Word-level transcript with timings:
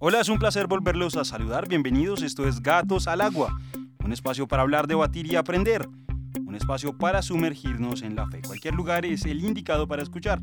Hola, 0.00 0.20
es 0.20 0.28
un 0.28 0.38
placer 0.38 0.68
volverlos 0.68 1.16
a 1.16 1.24
saludar. 1.24 1.66
Bienvenidos, 1.66 2.22
esto 2.22 2.46
es 2.46 2.62
Gatos 2.62 3.08
al 3.08 3.20
Agua, 3.20 3.60
un 4.04 4.12
espacio 4.12 4.46
para 4.46 4.62
hablar, 4.62 4.86
debatir 4.86 5.26
y 5.26 5.34
aprender. 5.34 5.88
Un 6.46 6.54
espacio 6.54 6.96
para 6.96 7.20
sumergirnos 7.20 8.02
en 8.02 8.14
la 8.14 8.28
fe. 8.28 8.40
Cualquier 8.46 8.76
lugar 8.76 9.04
es 9.04 9.24
el 9.24 9.44
indicado 9.44 9.88
para 9.88 10.04
escuchar. 10.04 10.40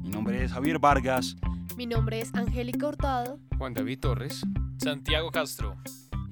Mi 0.00 0.08
nombre 0.08 0.42
es 0.42 0.50
Javier 0.50 0.80
Vargas. 0.80 1.36
Mi 1.76 1.86
nombre 1.86 2.20
es 2.20 2.34
Angélica 2.34 2.88
Hurtado. 2.88 3.38
Juan 3.56 3.74
David 3.74 4.00
Torres. 4.00 4.42
Santiago 4.78 5.30
Castro. 5.30 5.76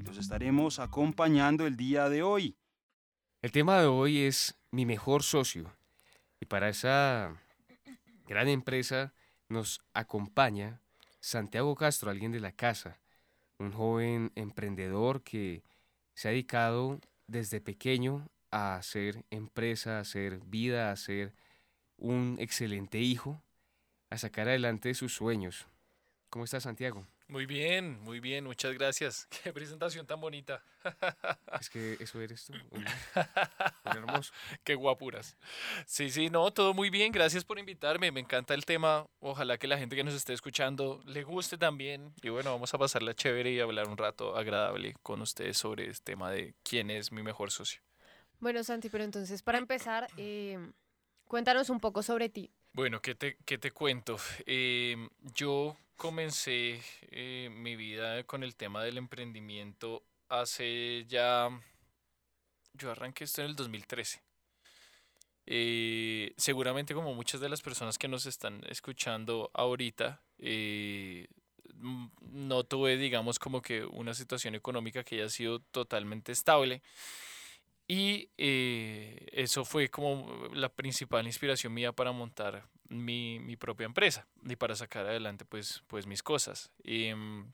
Y 0.00 0.02
los 0.02 0.18
estaremos 0.18 0.80
acompañando 0.80 1.68
el 1.68 1.76
día 1.76 2.08
de 2.08 2.24
hoy. 2.24 2.56
El 3.40 3.52
tema 3.52 3.78
de 3.78 3.86
hoy 3.86 4.22
es 4.22 4.58
mi 4.72 4.84
mejor 4.84 5.22
socio. 5.22 5.70
Y 6.40 6.46
para 6.46 6.70
esa 6.70 7.36
gran 8.26 8.48
empresa 8.48 9.14
nos 9.48 9.80
acompaña 9.92 10.80
Santiago 11.24 11.74
Castro, 11.74 12.10
alguien 12.10 12.32
de 12.32 12.40
la 12.40 12.52
casa, 12.52 13.00
un 13.58 13.72
joven 13.72 14.30
emprendedor 14.34 15.22
que 15.22 15.64
se 16.12 16.28
ha 16.28 16.32
dedicado 16.32 17.00
desde 17.26 17.62
pequeño 17.62 18.28
a 18.50 18.76
hacer 18.76 19.24
empresa, 19.30 19.96
a 19.96 20.00
hacer 20.00 20.40
vida, 20.44 20.92
a 20.92 20.96
ser 20.96 21.34
un 21.96 22.36
excelente 22.40 22.98
hijo, 22.98 23.42
a 24.10 24.18
sacar 24.18 24.48
adelante 24.48 24.92
sus 24.92 25.14
sueños. 25.14 25.66
¿Cómo 26.28 26.44
estás, 26.44 26.64
Santiago? 26.64 27.06
Muy 27.26 27.46
bien, 27.46 28.00
muy 28.02 28.20
bien, 28.20 28.44
muchas 28.44 28.74
gracias. 28.74 29.26
Qué 29.42 29.52
presentación 29.52 30.06
tan 30.06 30.20
bonita. 30.20 30.62
Es 31.60 31.70
que 31.70 31.96
eso 32.00 32.20
eres 32.20 32.44
tú. 32.44 32.52
hermoso. 33.84 34.32
Qué 34.64 34.74
guapuras. 34.74 35.36
Sí, 35.86 36.10
sí, 36.10 36.28
no, 36.28 36.50
todo 36.52 36.74
muy 36.74 36.90
bien. 36.90 37.12
Gracias 37.12 37.44
por 37.44 37.58
invitarme. 37.58 38.10
Me 38.10 38.20
encanta 38.20 38.54
el 38.54 38.66
tema. 38.66 39.06
Ojalá 39.20 39.56
que 39.56 39.66
la 39.66 39.78
gente 39.78 39.96
que 39.96 40.04
nos 40.04 40.14
esté 40.14 40.32
escuchando 40.32 41.00
le 41.06 41.22
guste 41.22 41.56
también. 41.56 42.12
Y 42.22 42.28
bueno, 42.28 42.50
vamos 42.50 42.74
a 42.74 42.78
pasarla 42.78 43.14
chévere 43.14 43.52
y 43.52 43.60
hablar 43.60 43.88
un 43.88 43.96
rato 43.96 44.36
agradable 44.36 44.94
con 45.02 45.22
ustedes 45.22 45.56
sobre 45.56 45.86
el 45.86 46.00
tema 46.02 46.30
de 46.30 46.54
quién 46.62 46.90
es 46.90 47.12
mi 47.12 47.22
mejor 47.22 47.50
socio. 47.50 47.80
Bueno, 48.40 48.62
Santi, 48.64 48.90
pero 48.90 49.04
entonces 49.04 49.42
para 49.42 49.58
empezar, 49.58 50.08
eh, 50.18 50.58
cuéntanos 51.24 51.70
un 51.70 51.80
poco 51.80 52.02
sobre 52.02 52.28
ti. 52.28 52.50
Bueno, 52.72 53.00
¿qué 53.00 53.14
te, 53.14 53.36
qué 53.46 53.56
te 53.56 53.70
cuento? 53.70 54.16
Em, 54.44 55.08
yo 55.34 55.76
comencé 55.96 56.80
eh, 57.10 57.48
mi 57.50 57.76
vida 57.76 58.24
con 58.24 58.42
el 58.42 58.56
tema 58.56 58.82
del 58.82 58.98
emprendimiento 58.98 60.04
hace 60.28 61.04
ya... 61.08 61.48
Yo 62.72 62.90
arranqué 62.90 63.24
esto 63.24 63.42
en 63.42 63.48
el 63.48 63.56
2013. 63.56 64.20
Eh, 65.46 66.32
seguramente 66.36 66.94
como 66.94 67.14
muchas 67.14 67.40
de 67.40 67.48
las 67.48 67.62
personas 67.62 67.98
que 67.98 68.08
nos 68.08 68.26
están 68.26 68.62
escuchando 68.68 69.50
ahorita, 69.54 70.22
eh, 70.38 71.28
no 72.20 72.64
tuve, 72.64 72.96
digamos, 72.96 73.38
como 73.38 73.60
que 73.60 73.84
una 73.84 74.14
situación 74.14 74.54
económica 74.54 75.04
que 75.04 75.16
haya 75.16 75.28
sido 75.28 75.60
totalmente 75.60 76.32
estable. 76.32 76.82
Y 77.86 78.30
eh, 78.38 79.26
eso 79.32 79.64
fue 79.64 79.90
como 79.90 80.48
la 80.54 80.70
principal 80.70 81.26
inspiración 81.26 81.74
mía 81.74 81.92
para 81.92 82.12
montar 82.12 82.66
mi, 82.94 83.38
mi 83.40 83.56
propia 83.56 83.86
empresa 83.86 84.26
y 84.46 84.56
para 84.56 84.76
sacar 84.76 85.06
adelante 85.06 85.44
pues, 85.44 85.82
pues 85.86 86.06
mis 86.06 86.22
cosas. 86.22 86.70
Em, 86.84 87.52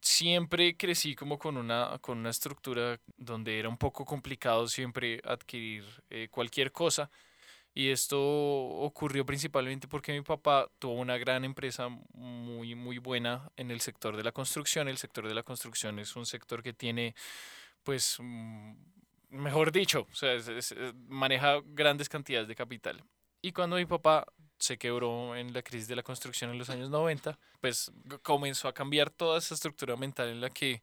siempre 0.00 0.76
crecí 0.76 1.14
como 1.14 1.38
con 1.38 1.56
una, 1.56 1.98
con 2.00 2.18
una 2.18 2.30
estructura 2.30 3.00
donde 3.16 3.58
era 3.58 3.68
un 3.68 3.78
poco 3.78 4.04
complicado 4.04 4.68
siempre 4.68 5.20
adquirir 5.24 5.84
eh, 6.10 6.28
cualquier 6.30 6.72
cosa. 6.72 7.10
Y 7.74 7.90
esto 7.90 8.18
ocurrió 8.18 9.26
principalmente 9.26 9.86
porque 9.86 10.12
mi 10.12 10.22
papá 10.22 10.66
tuvo 10.78 10.94
una 10.94 11.18
gran 11.18 11.44
empresa 11.44 11.88
muy, 12.14 12.74
muy 12.74 12.98
buena 12.98 13.50
en 13.56 13.70
el 13.70 13.80
sector 13.82 14.16
de 14.16 14.24
la 14.24 14.32
construcción. 14.32 14.88
El 14.88 14.96
sector 14.96 15.28
de 15.28 15.34
la 15.34 15.42
construcción 15.42 15.98
es 15.98 16.16
un 16.16 16.24
sector 16.24 16.62
que 16.62 16.72
tiene 16.72 17.14
pues, 17.82 18.16
mm, 18.18 18.72
mejor 19.30 19.72
dicho, 19.72 20.06
o 20.10 20.14
sea, 20.14 20.38
maneja 21.08 21.60
grandes 21.66 22.08
cantidades 22.08 22.48
de 22.48 22.54
capital. 22.54 23.02
Y 23.46 23.52
cuando 23.52 23.76
mi 23.76 23.86
papá 23.86 24.26
se 24.58 24.76
quebró 24.76 25.36
en 25.36 25.52
la 25.52 25.62
crisis 25.62 25.86
de 25.86 25.94
la 25.94 26.02
construcción 26.02 26.50
en 26.50 26.58
los 26.58 26.68
años 26.68 26.90
90, 26.90 27.38
pues 27.60 27.92
comenzó 28.24 28.66
a 28.66 28.74
cambiar 28.74 29.08
toda 29.08 29.38
esa 29.38 29.54
estructura 29.54 29.94
mental 29.94 30.30
en 30.30 30.40
la 30.40 30.50
que 30.50 30.82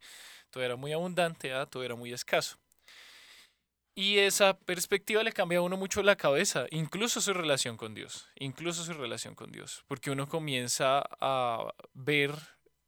todo 0.50 0.64
era 0.64 0.78
muy 0.78 0.94
abundante, 0.94 1.52
ah, 1.52 1.66
todo 1.66 1.84
era 1.84 1.96
muy 1.96 2.14
escaso. 2.14 2.58
Y 3.96 4.20
esa 4.20 4.58
perspectiva 4.58 5.24
le 5.24 5.34
cambia 5.34 5.58
a 5.58 5.62
uno 5.62 5.76
mucho 5.76 6.02
la 6.04 6.16
cabeza, 6.16 6.66
incluso 6.72 7.20
su 7.20 7.34
relación 7.34 7.76
con 7.76 7.94
Dios, 7.94 8.30
incluso 8.40 8.86
su 8.86 8.94
relación 8.94 9.36
con 9.36 9.52
Dios, 9.52 9.84
porque 9.90 10.10
uno 10.10 10.30
comienza 10.30 11.04
a 11.20 11.70
ver, 11.94 12.32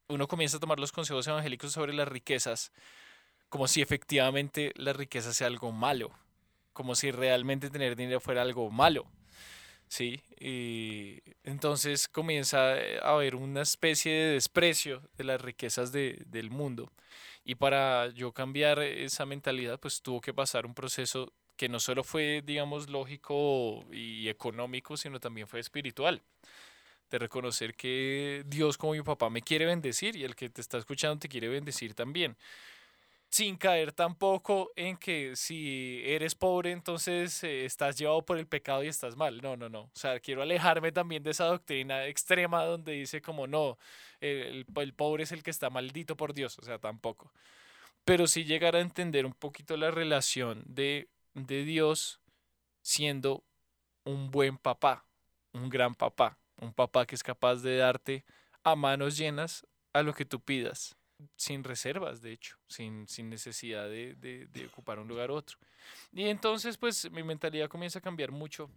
uno 0.08 0.30
comienza 0.30 0.56
a 0.56 0.62
tomar 0.62 0.80
los 0.80 0.94
consejos 0.94 1.28
evangélicos 1.28 1.74
sobre 1.74 1.94
las 1.94 2.08
riquezas 2.08 2.72
como 3.50 3.68
si 3.68 3.82
efectivamente 3.82 4.72
la 4.78 4.94
riqueza 4.94 5.34
sea 5.34 5.48
algo 5.48 5.74
malo, 5.74 6.12
como 6.72 6.96
si 6.96 7.12
realmente 7.12 7.70
tener 7.70 7.98
dinero 7.98 8.22
fuera 8.22 8.42
algo 8.42 8.72
malo. 8.72 9.06
¿Sí? 9.88 10.22
Y 10.40 11.20
entonces 11.44 12.08
comienza 12.08 12.78
eh, 12.78 13.00
a 13.02 13.12
haber 13.14 13.36
una 13.36 13.62
especie 13.62 14.12
de 14.14 14.34
desprecio 14.34 15.02
de 15.18 15.24
las 15.26 15.42
riquezas 15.42 15.92
de- 15.92 16.24
del 16.28 16.50
mundo. 16.52 16.92
Y 17.44 17.56
para 17.56 18.10
yo 18.10 18.32
cambiar 18.34 18.80
esa 18.80 19.26
mentalidad, 19.26 19.80
pues 19.80 20.02
tuvo 20.02 20.22
que 20.22 20.34
pasar 20.34 20.66
un 20.66 20.74
proceso 20.74 21.32
que 21.58 21.70
no 21.70 21.80
solo 21.80 22.04
fue, 22.04 22.42
digamos, 22.46 22.90
lógico 22.90 23.86
y 23.92 24.28
económico, 24.30 24.98
sino 24.98 25.20
también 25.20 25.48
fue 25.48 25.60
espiritual. 25.62 26.22
De 27.12 27.20
reconocer 27.20 27.76
que 27.76 28.44
Dios 28.48 28.78
como 28.78 28.94
mi 28.94 29.02
papá 29.04 29.30
me 29.30 29.42
quiere 29.42 29.66
bendecir 29.66 30.16
y 30.16 30.24
el 30.24 30.36
que 30.36 30.50
te 30.50 30.62
está 30.62 30.78
escuchando 30.80 31.20
te 31.20 31.30
quiere 31.30 31.48
bendecir 31.50 31.94
también 31.94 32.36
sin 33.36 33.58
caer 33.58 33.92
tampoco 33.92 34.72
en 34.78 34.96
que 34.96 35.36
si 35.36 36.02
eres 36.06 36.36
pobre, 36.36 36.72
entonces 36.72 37.44
eh, 37.44 37.66
estás 37.66 37.98
llevado 37.98 38.24
por 38.24 38.38
el 38.38 38.48
pecado 38.48 38.82
y 38.82 38.88
estás 38.88 39.18
mal. 39.18 39.42
No, 39.42 39.58
no, 39.58 39.68
no. 39.68 39.82
O 39.82 39.92
sea, 39.94 40.22
quiero 40.22 40.42
alejarme 40.42 40.94
también 40.94 41.22
de 41.22 41.32
esa 41.32 41.44
doctrina 41.48 42.06
extrema 42.06 42.64
donde 42.64 42.94
dice 42.94 43.22
como 43.22 43.46
no, 43.46 43.78
el, 44.22 44.66
el 44.74 44.94
pobre 44.94 45.24
es 45.24 45.34
el 45.34 45.44
que 45.44 45.52
está 45.52 45.70
maldito 45.70 46.16
por 46.16 46.34
Dios. 46.34 46.58
O 46.60 46.64
sea, 46.64 46.80
tampoco. 46.80 47.34
Pero 48.06 48.26
sí 48.28 48.46
llegar 48.46 48.78
a 48.78 48.80
entender 48.80 49.26
un 49.26 49.34
poquito 49.34 49.76
la 49.76 49.92
relación 49.92 50.64
de, 50.66 51.10
de 51.34 51.66
Dios 51.66 52.22
siendo 52.84 53.44
un 54.06 54.32
buen 54.32 54.58
papá, 54.58 55.08
un 55.52 55.70
gran 55.70 55.94
papá, 55.94 56.40
un 56.56 56.74
papá 56.74 57.06
que 57.06 57.16
es 57.16 57.24
capaz 57.24 57.58
de 57.58 57.76
darte 57.76 58.24
a 58.64 58.78
manos 58.78 59.18
llenas 59.18 59.68
a 59.92 60.04
lo 60.04 60.14
que 60.14 60.24
tú 60.24 60.40
pidas 60.40 60.96
sin 61.36 61.64
reservas, 61.64 62.22
de 62.22 62.34
hecho, 62.34 62.58
sin, 62.68 63.08
sin 63.08 63.30
necesidad 63.30 63.86
de, 63.90 64.16
de- 64.16 64.48
de 64.48 64.66
ocupar 64.68 65.00
un 65.00 65.08
lugar 65.08 65.32
u 65.32 65.36
otro. 65.36 65.58
Y 66.14 66.26
entonces, 66.26 66.78
pues, 66.78 67.10
mi 67.12 67.24
mentalidad 67.24 67.70
comienza 67.70 68.00
a 68.00 68.02
cambiar 68.02 68.32
mucho. 68.32 68.70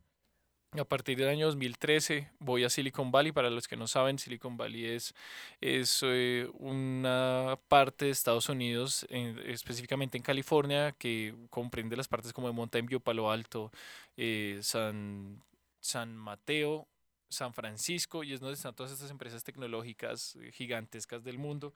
A 0.72 0.84
partir 0.84 1.16
del 1.16 1.28
año 1.28 1.46
2013 1.46 2.30
voy 2.40 2.62
a 2.62 2.68
Silicon 2.68 3.10
Valley. 3.10 3.32
Para 3.32 3.48
los 3.48 3.66
que 3.66 3.76
no 3.76 3.86
saben, 3.86 4.18
Silicon 4.18 4.58
Valley 4.58 4.84
es, 4.84 5.14
es 5.62 6.00
eh, 6.04 6.46
una 6.58 7.58
parte 7.68 8.04
de 8.04 8.10
Estados 8.10 8.50
Unidos, 8.50 9.06
en- 9.08 9.38
específicamente 9.48 10.18
en 10.18 10.22
California, 10.22 10.92
que 10.92 11.34
comprende 11.48 11.96
las 11.96 12.06
partes 12.08 12.34
como 12.34 12.48
de 12.48 12.52
Mountain 12.54 12.84
View, 12.84 13.00
Palo 13.00 13.30
Alto, 13.30 13.72
eh, 14.18 14.58
San, 14.62 15.42
San 15.80 16.14
Mateo, 16.14 16.86
San 17.30 17.54
Francisco, 17.54 18.22
y 18.22 18.34
es 18.34 18.40
donde 18.40 18.54
están 18.54 18.74
todas 18.74 18.92
estas 18.92 19.10
empresas 19.10 19.42
tecnológicas 19.44 20.36
gigantescas 20.52 21.24
del 21.24 21.38
mundo 21.38 21.72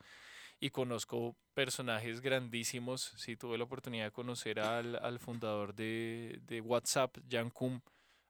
y 0.63 0.69
conozco 0.69 1.35
personajes 1.53 2.21
grandísimos. 2.21 3.11
Sí, 3.17 3.35
tuve 3.35 3.57
la 3.57 3.65
oportunidad 3.65 4.05
de 4.05 4.11
conocer 4.11 4.61
al, 4.61 4.95
al 4.95 5.19
fundador 5.19 5.75
de, 5.75 6.39
de 6.47 6.61
WhatsApp, 6.61 7.17
Jan 7.29 7.49
Kum, 7.49 7.81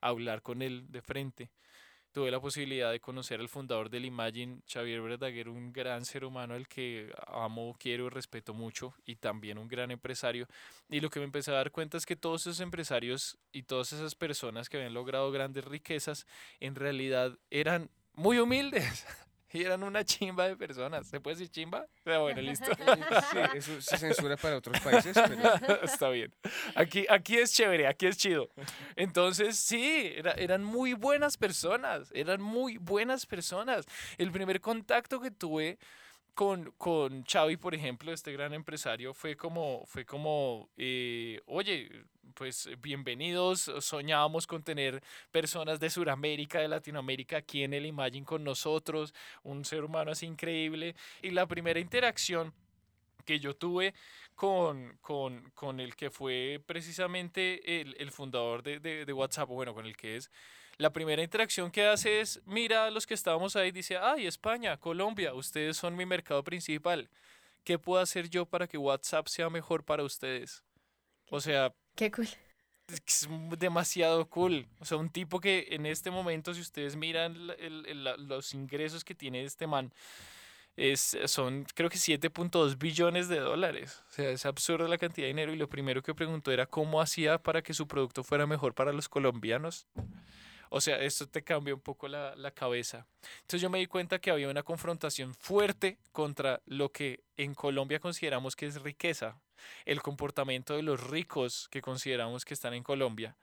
hablar 0.01 0.41
con 0.41 0.63
él 0.63 0.91
de 0.91 1.03
frente. 1.03 1.51
Tuve 2.11 2.31
la 2.31 2.41
posibilidad 2.41 2.91
de 2.91 2.99
conocer 2.99 3.39
al 3.39 3.49
fundador 3.49 3.87
del 3.91 4.05
Imagine, 4.05 4.61
Xavier 4.67 5.01
Verdaguer, 5.01 5.47
un 5.47 5.71
gran 5.71 6.05
ser 6.05 6.25
humano 6.25 6.55
al 6.55 6.67
que 6.67 7.13
amo, 7.27 7.75
quiero 7.77 8.07
y 8.07 8.09
respeto 8.09 8.55
mucho, 8.55 8.95
y 9.05 9.17
también 9.17 9.59
un 9.59 9.67
gran 9.67 9.91
empresario. 9.91 10.47
Y 10.89 11.01
lo 11.01 11.11
que 11.11 11.19
me 11.19 11.25
empecé 11.25 11.51
a 11.51 11.55
dar 11.55 11.69
cuenta 11.69 11.97
es 11.97 12.05
que 12.07 12.15
todos 12.15 12.47
esos 12.47 12.61
empresarios 12.61 13.37
y 13.51 13.61
todas 13.61 13.93
esas 13.93 14.15
personas 14.15 14.69
que 14.69 14.77
habían 14.77 14.95
logrado 14.95 15.31
grandes 15.31 15.65
riquezas, 15.65 16.25
en 16.59 16.73
realidad 16.73 17.37
eran 17.51 17.91
muy 18.13 18.39
humildes. 18.39 19.05
Y 19.53 19.63
eran 19.63 19.83
una 19.83 20.03
chimba 20.03 20.47
de 20.47 20.57
personas. 20.57 21.07
¿Se 21.07 21.19
puede 21.21 21.35
decir 21.37 21.49
chimba? 21.51 21.85
Pero 22.03 22.23
bueno, 22.23 22.41
listo. 22.41 22.65
Sí, 23.31 23.37
eso 23.55 23.81
se 23.81 23.97
censura 23.97 24.35
para 24.35 24.57
otros 24.57 24.79
países, 24.81 25.15
pero 25.15 25.75
Está 25.83 26.09
bien. 26.09 26.33
Aquí, 26.75 27.05
aquí 27.09 27.37
es 27.37 27.53
chévere, 27.53 27.87
aquí 27.87 28.07
es 28.07 28.17
chido. 28.17 28.49
Entonces, 28.95 29.57
sí, 29.57 30.11
era- 30.15 30.31
eran 30.33 30.63
muy 30.63 30.93
buenas 30.93 31.37
personas, 31.37 32.11
eran 32.15 32.41
muy 32.41 32.77
buenas 32.77 33.25
personas. 33.25 33.85
El 34.17 34.31
primer 34.31 34.59
contacto 34.59 35.21
que 35.21 35.31
tuve 35.31 35.77
con, 36.33 36.71
con 36.77 37.23
Xavi, 37.23 37.57
por 37.57 37.75
ejemplo, 37.75 38.11
este 38.11 38.31
gran 38.31 38.53
empresario, 38.53 39.13
fue 39.13 39.35
como, 39.35 39.85
fue 39.85 40.05
como 40.05 40.69
eh, 40.77 41.41
oye, 41.45 41.89
pues 42.33 42.69
bienvenidos, 42.81 43.71
soñábamos 43.79 44.47
con 44.47 44.63
tener 44.63 45.03
personas 45.31 45.79
de 45.79 45.89
Sudamérica, 45.89 46.59
de 46.59 46.67
Latinoamérica 46.67 47.37
aquí 47.37 47.63
en 47.63 47.73
el 47.73 47.85
Imagine 47.85 48.25
con 48.25 48.43
nosotros, 48.43 49.13
un 49.43 49.63
ser 49.65 49.83
humano 49.83 50.11
así 50.11 50.25
increíble. 50.25 50.95
Y 51.21 51.31
la 51.31 51.45
primera 51.45 51.79
interacción 51.79 52.53
que 53.25 53.39
yo 53.39 53.55
tuve 53.55 53.93
con, 54.35 54.97
con, 55.01 55.51
con 55.51 55.79
el 55.79 55.95
que 55.95 56.09
fue 56.09 56.61
precisamente 56.65 57.81
el, 57.81 57.95
el 57.99 58.11
fundador 58.11 58.63
de, 58.63 58.79
de, 58.79 59.05
de 59.05 59.13
WhatsApp, 59.13 59.49
bueno, 59.49 59.73
con 59.73 59.85
el 59.85 59.95
que 59.95 60.17
es 60.17 60.31
la 60.77 60.91
primera 60.91 61.21
interacción 61.21 61.71
que 61.71 61.85
hace 61.87 62.19
es, 62.21 62.41
mira 62.45 62.85
a 62.85 62.91
los 62.91 63.05
que 63.05 63.13
estábamos 63.13 63.55
ahí, 63.55 63.71
dice, 63.71 63.97
ay, 63.97 64.25
España, 64.27 64.77
Colombia, 64.77 65.33
ustedes 65.33 65.77
son 65.77 65.95
mi 65.95 66.05
mercado 66.05 66.43
principal. 66.43 67.09
¿Qué 67.63 67.79
puedo 67.79 68.01
hacer 68.01 68.29
yo 68.29 68.45
para 68.45 68.67
que 68.67 68.77
WhatsApp 68.77 69.27
sea 69.27 69.49
mejor 69.49 69.83
para 69.83 70.03
ustedes? 70.03 70.63
O 71.29 71.39
sea, 71.39 71.73
Qué 71.95 72.11
cool. 72.11 72.27
es 72.87 73.27
demasiado 73.57 74.27
cool. 74.29 74.67
O 74.79 74.85
sea, 74.85 74.97
un 74.97 75.09
tipo 75.09 75.39
que 75.39 75.67
en 75.71 75.85
este 75.85 76.11
momento, 76.11 76.53
si 76.53 76.61
ustedes 76.61 76.95
miran 76.95 77.35
el- 77.59 77.85
el- 77.85 78.27
los 78.27 78.53
ingresos 78.53 79.05
que 79.05 79.15
tiene 79.15 79.43
este 79.45 79.65
man, 79.67 79.93
es, 80.75 81.15
son 81.27 81.65
creo 81.75 81.89
que 81.89 81.97
7.2 81.99 82.77
billones 82.79 83.29
de 83.29 83.39
dólares. 83.39 84.03
O 84.09 84.11
sea, 84.11 84.29
es 84.31 84.45
absurda 84.45 84.87
la 84.87 84.97
cantidad 84.97 85.25
de 85.25 85.29
dinero 85.29 85.53
y 85.53 85.57
lo 85.57 85.69
primero 85.69 86.01
que 86.01 86.15
preguntó 86.15 86.51
era 86.51 86.65
cómo 86.65 86.99
hacía 86.99 87.37
para 87.37 87.61
que 87.61 87.73
su 87.75 87.87
producto 87.87 88.23
fuera 88.23 88.47
mejor 88.47 88.73
para 88.73 88.91
los 88.91 89.07
colombianos. 89.07 89.87
O 90.75 90.81
sea, 90.81 90.97
esto 90.97 91.27
te 91.27 91.43
cambia 91.43 91.75
un 91.75 91.81
poco 91.81 92.07
la, 92.07 92.35
la 92.35 92.49
cabeza. 92.49 93.05
Entonces 93.41 93.61
yo 93.61 93.69
me 93.69 93.77
di 93.77 93.85
cuenta 93.85 94.17
que 94.17 94.31
había 94.31 94.49
una 94.49 94.63
confrontación 94.63 95.35
fuerte 95.35 95.99
contra 96.11 96.63
lo 96.65 96.91
que 96.91 97.23
en 97.37 97.53
Colombia 97.53 97.99
consideramos 97.99 98.55
que 98.55 98.65
es 98.65 98.81
riqueza, 98.81 99.39
el 99.85 100.01
comportamiento 100.01 100.75
de 100.75 100.81
los 100.81 100.99
ricos 101.11 101.67
que 101.69 101.83
consideramos 101.83 102.43
que 102.43 102.55
están 102.55 102.73
en 102.73 102.81
Colombia 102.81 103.37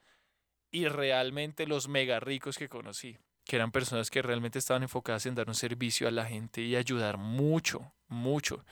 y 0.71 0.89
realmente 0.89 1.65
los 1.67 1.87
mega 1.87 2.19
ricos 2.19 2.57
que 2.57 2.67
conocí, 2.67 3.17
que 3.45 3.55
eran 3.55 3.71
personas 3.71 4.09
que 4.09 4.21
realmente 4.21 4.59
estaban 4.59 4.83
enfocadas 4.83 5.25
en 5.25 5.35
dar 5.35 5.47
un 5.47 5.55
servicio 5.55 6.09
a 6.09 6.11
la 6.11 6.25
gente 6.25 6.59
y 6.59 6.75
ayudar 6.75 7.15
mucho, 7.15 7.93
mucho. 8.09 8.65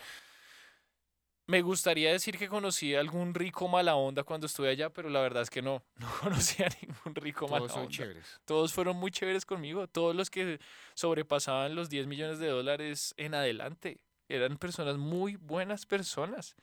Me 1.49 1.63
gustaría 1.63 2.11
decir 2.11 2.37
que 2.37 2.47
conocí 2.47 2.93
a 2.93 2.99
algún 2.99 3.33
rico 3.33 3.67
mala 3.67 3.95
onda 3.95 4.23
cuando 4.23 4.45
estuve 4.45 4.69
allá, 4.69 4.91
pero 4.91 5.09
la 5.09 5.19
verdad 5.19 5.41
es 5.41 5.49
que 5.49 5.63
no, 5.63 5.81
no 5.95 6.07
conocí 6.21 6.61
a 6.61 6.69
ningún 6.79 7.15
rico 7.15 7.47
mala 7.47 7.61
Todos 7.61 7.71
son 7.71 7.81
onda. 7.85 7.91
chéveres. 7.91 8.39
Todos 8.45 8.71
fueron 8.71 8.97
muy 8.97 9.09
chéveres 9.09 9.47
conmigo. 9.47 9.87
Todos 9.87 10.15
los 10.15 10.29
que 10.29 10.59
sobrepasaban 10.93 11.73
los 11.73 11.89
10 11.89 12.05
millones 12.05 12.37
de 12.37 12.49
dólares 12.49 13.15
en 13.17 13.33
adelante. 13.33 13.97
Eran 14.27 14.59
personas 14.59 14.97
muy 14.97 15.37
buenas 15.37 15.87
personas. 15.87 16.55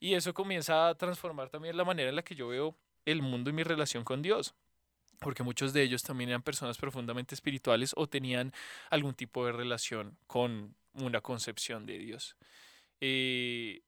Y 0.00 0.14
eso 0.14 0.34
comienza 0.34 0.88
a 0.88 0.96
transformar 0.96 1.48
también 1.48 1.76
la 1.76 1.84
manera 1.84 2.08
en 2.08 2.16
la 2.16 2.24
que 2.24 2.34
yo 2.34 2.48
veo 2.48 2.76
el 3.04 3.22
mundo 3.22 3.50
y 3.50 3.52
mi 3.52 3.62
relación 3.62 4.02
con 4.02 4.22
Dios. 4.22 4.56
Porque 5.20 5.44
muchos 5.44 5.72
de 5.72 5.84
ellos 5.84 6.02
también 6.02 6.30
eran 6.30 6.42
personas 6.42 6.78
profundamente 6.78 7.36
espirituales 7.36 7.92
o 7.96 8.08
tenían 8.08 8.52
algún 8.90 9.14
tipo 9.14 9.46
de 9.46 9.52
relación 9.52 10.18
con 10.26 10.74
una 10.94 11.20
concepción 11.20 11.86
de 11.86 11.98
Dios. 11.98 12.36
Eh, 13.00 13.82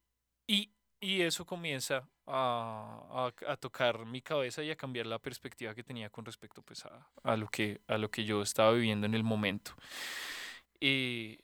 y, 0.49 0.73
y 1.01 1.23
eso 1.23 1.47
comienza 1.47 2.11
a, 2.27 3.33
a- 3.47 3.53
a 3.53 3.59
tocar 3.59 4.07
mi 4.07 4.23
cabeza 4.23 4.65
y 4.65 4.73
a 4.73 4.77
cambiar 4.77 5.07
la 5.07 5.21
perspectiva 5.21 5.75
que 5.77 5.85
tenía 5.85 6.11
con 6.11 6.27
respecto 6.27 6.63
pues, 6.63 6.87
a, 6.87 7.11
a 7.25 7.37
lo 7.37 7.49
que, 7.49 7.83
a 7.89 7.99
lo 7.99 8.11
que 8.11 8.25
yo 8.25 8.43
estaba 8.43 8.73
viviendo 8.73 9.07
en 9.07 9.15
el 9.15 9.25
momento. 9.25 9.73
Eh, 10.81 11.39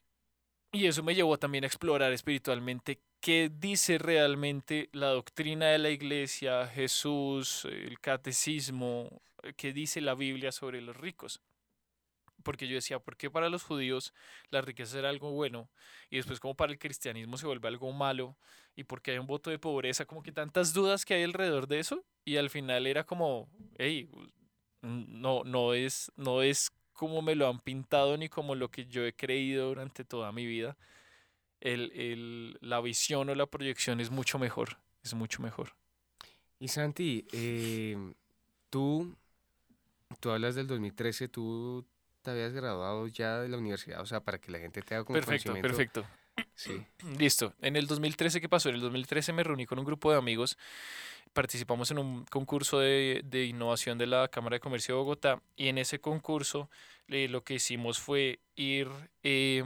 y 0.73 0.87
eso 0.87 1.03
me 1.03 1.15
llevó 1.15 1.39
también 1.39 1.65
a 1.65 1.69
explorar 1.69 2.12
espiritualmente 2.12 3.03
qué 3.21 3.51
dice 3.55 3.99
realmente 3.99 4.91
la 4.93 5.09
doctrina 5.09 5.69
de 5.69 5.79
la 5.79 5.91
iglesia, 5.91 6.69
Jesús, 6.69 7.67
el 7.67 8.00
catecismo, 8.00 9.23
qué 9.57 9.73
dice 9.75 10.00
la 10.00 10.15
Biblia 10.17 10.53
sobre 10.53 10.83
los 10.83 10.97
ricos. 10.97 11.43
Porque 12.43 12.69
yo 12.69 12.75
decía, 12.75 12.99
¿por 12.99 13.17
qué 13.17 13.31
para 13.31 13.49
los 13.49 13.62
judíos 13.62 14.12
la 14.50 14.61
riqueza 14.61 14.99
era 14.99 15.09
algo 15.09 15.31
bueno 15.33 15.71
y 16.11 16.17
después 16.17 16.41
como 16.41 16.55
para 16.57 16.73
el 16.73 16.79
cristianismo 16.79 17.39
se 17.39 17.47
vuelve 17.47 17.69
algo 17.69 17.91
malo? 17.93 18.37
¿Y 18.76 18.85
porque 18.85 19.12
hay 19.12 19.19
un 19.19 19.26
voto 19.26 19.50
de 19.50 19.59
pobreza? 19.59 20.05
Como 20.05 20.23
que 20.23 20.32
tantas 20.32 20.73
dudas 20.75 21.05
que 21.05 21.15
hay 21.15 21.23
alrededor 21.25 21.69
de 21.69 21.79
eso 21.79 22.05
y 22.25 22.37
al 22.37 22.50
final 22.50 22.87
era 22.87 23.05
como, 23.05 23.49
hey, 23.79 24.09
no, 24.82 25.44
no 25.44 25.75
es, 25.75 26.11
no 26.17 26.43
es 26.43 26.71
como 26.93 27.23
me 27.23 27.35
lo 27.35 27.49
han 27.49 27.61
pintado 27.61 28.17
ni 28.17 28.29
como 28.29 28.55
lo 28.55 28.71
que 28.71 28.87
yo 28.87 29.05
he 29.05 29.12
creído 29.12 29.69
durante 29.69 30.05
toda 30.05 30.32
mi 30.32 30.47
vida. 30.47 30.76
El, 31.61 31.93
el- 31.93 32.59
la 32.61 32.81
visión 32.81 33.29
o 33.31 33.35
la 33.35 33.47
proyección 33.47 34.00
es 34.00 34.11
mucho 34.11 34.38
mejor, 34.38 34.79
es 35.03 35.15
mucho 35.15 35.43
mejor. 35.43 35.73
Y 36.59 36.69
Santi, 36.69 37.26
eh, 37.32 37.97
tú, 38.71 39.15
tú 40.21 40.31
hablas 40.31 40.55
del 40.55 40.67
2013, 40.67 41.29
tú 41.29 41.85
te 42.23 42.31
habías 42.31 42.53
graduado 42.53 43.06
ya 43.09 43.41
de 43.41 43.49
la 43.49 43.59
universidad, 43.59 44.00
o 44.00 44.06
sea, 44.06 44.21
para 44.21 44.38
que 44.38 44.50
la 44.50 44.59
gente 44.59 44.82
te 44.82 44.94
haga 44.94 45.05
como 45.05 45.19
Perfecto, 45.19 45.53
conocimiento. 45.53 45.69
perfecto. 45.69 46.06
Sí. 46.55 46.85
Listo. 47.19 47.55
En 47.61 47.77
el 47.77 47.87
2013, 47.87 48.41
¿qué 48.41 48.49
pasó? 48.49 48.69
En 48.69 48.77
el 48.77 48.81
2013 48.81 49.33
me 49.33 49.45
reuní 49.45 49.67
con 49.67 49.79
un 49.79 49.85
grupo 49.85 50.11
de 50.11 50.19
amigos. 50.19 50.59
Participamos 51.33 51.91
en 51.91 51.99
un 51.99 52.25
concurso 52.27 52.79
de, 52.79 53.23
de 53.25 53.45
innovación 53.47 53.99
de 53.99 54.06
la 54.06 54.29
Cámara 54.29 54.55
de 54.55 54.61
Comercio 54.61 54.95
de 54.95 55.01
Bogotá 55.01 55.43
y 55.56 55.69
en 55.69 55.79
ese 55.79 56.01
concurso 56.01 56.71
eh, 57.09 57.29
lo 57.29 57.45
que 57.45 57.55
hicimos 57.55 57.99
fue 57.99 58.41
ir 58.56 58.89
eh, 59.23 59.62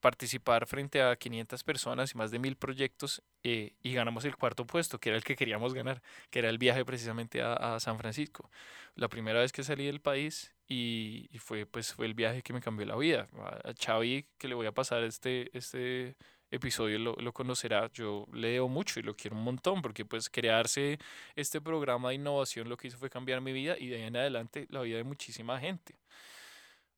participar 0.00 0.66
frente 0.66 1.02
a 1.02 1.16
500 1.16 1.64
personas 1.64 2.14
y 2.14 2.18
más 2.18 2.30
de 2.30 2.38
mil 2.38 2.56
proyectos 2.56 3.22
eh, 3.42 3.74
y 3.82 3.94
ganamos 3.94 4.24
el 4.26 4.36
cuarto 4.36 4.66
puesto, 4.66 4.98
que 5.00 5.08
era 5.08 5.16
el 5.16 5.24
que 5.24 5.34
queríamos 5.34 5.74
ganar, 5.74 6.02
que 6.30 6.40
era 6.40 6.50
el 6.50 6.58
viaje 6.58 6.84
precisamente 6.84 7.42
a 7.42 7.80
San 7.80 7.98
Francisco. 7.98 8.50
La 8.94 9.08
primera 9.08 9.40
vez 9.40 9.52
que 9.52 9.64
salí 9.64 9.86
del 9.86 10.00
país 10.00 10.55
y, 10.68 11.28
y 11.30 11.38
fue 11.38 11.66
pues 11.66 11.94
fue 11.94 12.06
el 12.06 12.14
viaje 12.14 12.42
que 12.42 12.52
me 12.52 12.60
cambió 12.60 12.86
la 12.86 12.96
vida. 12.96 13.28
A, 13.38 13.72
Xavi, 13.74 14.26
que 14.38 14.48
le 14.48 14.54
voy 14.54 14.66
a 14.66 14.72
pasar 14.72 15.02
este, 15.04 15.56
este 15.56 16.16
episodio, 16.50 16.98
lo, 16.98 17.14
lo 17.16 17.32
conocerá. 17.32 17.90
Yo 17.92 18.26
leo 18.32 18.68
mucho 18.68 19.00
y 19.00 19.02
lo 19.02 19.14
quiero 19.16 19.36
un 19.36 19.44
montón 19.44 19.82
porque 19.82 20.04
pues 20.04 20.28
crearse 20.30 20.98
este 21.36 21.60
programa 21.60 22.10
de 22.10 22.16
innovación 22.16 22.68
lo 22.68 22.76
que 22.76 22.88
hizo 22.88 22.98
fue 22.98 23.10
cambiar 23.10 23.40
mi 23.40 23.52
vida 23.52 23.76
y 23.78 23.88
de 23.88 23.96
ahí 23.96 24.02
en 24.02 24.16
adelante 24.16 24.66
la 24.70 24.80
vida 24.82 24.96
de 24.98 25.04
muchísima 25.04 25.60
gente. 25.60 25.98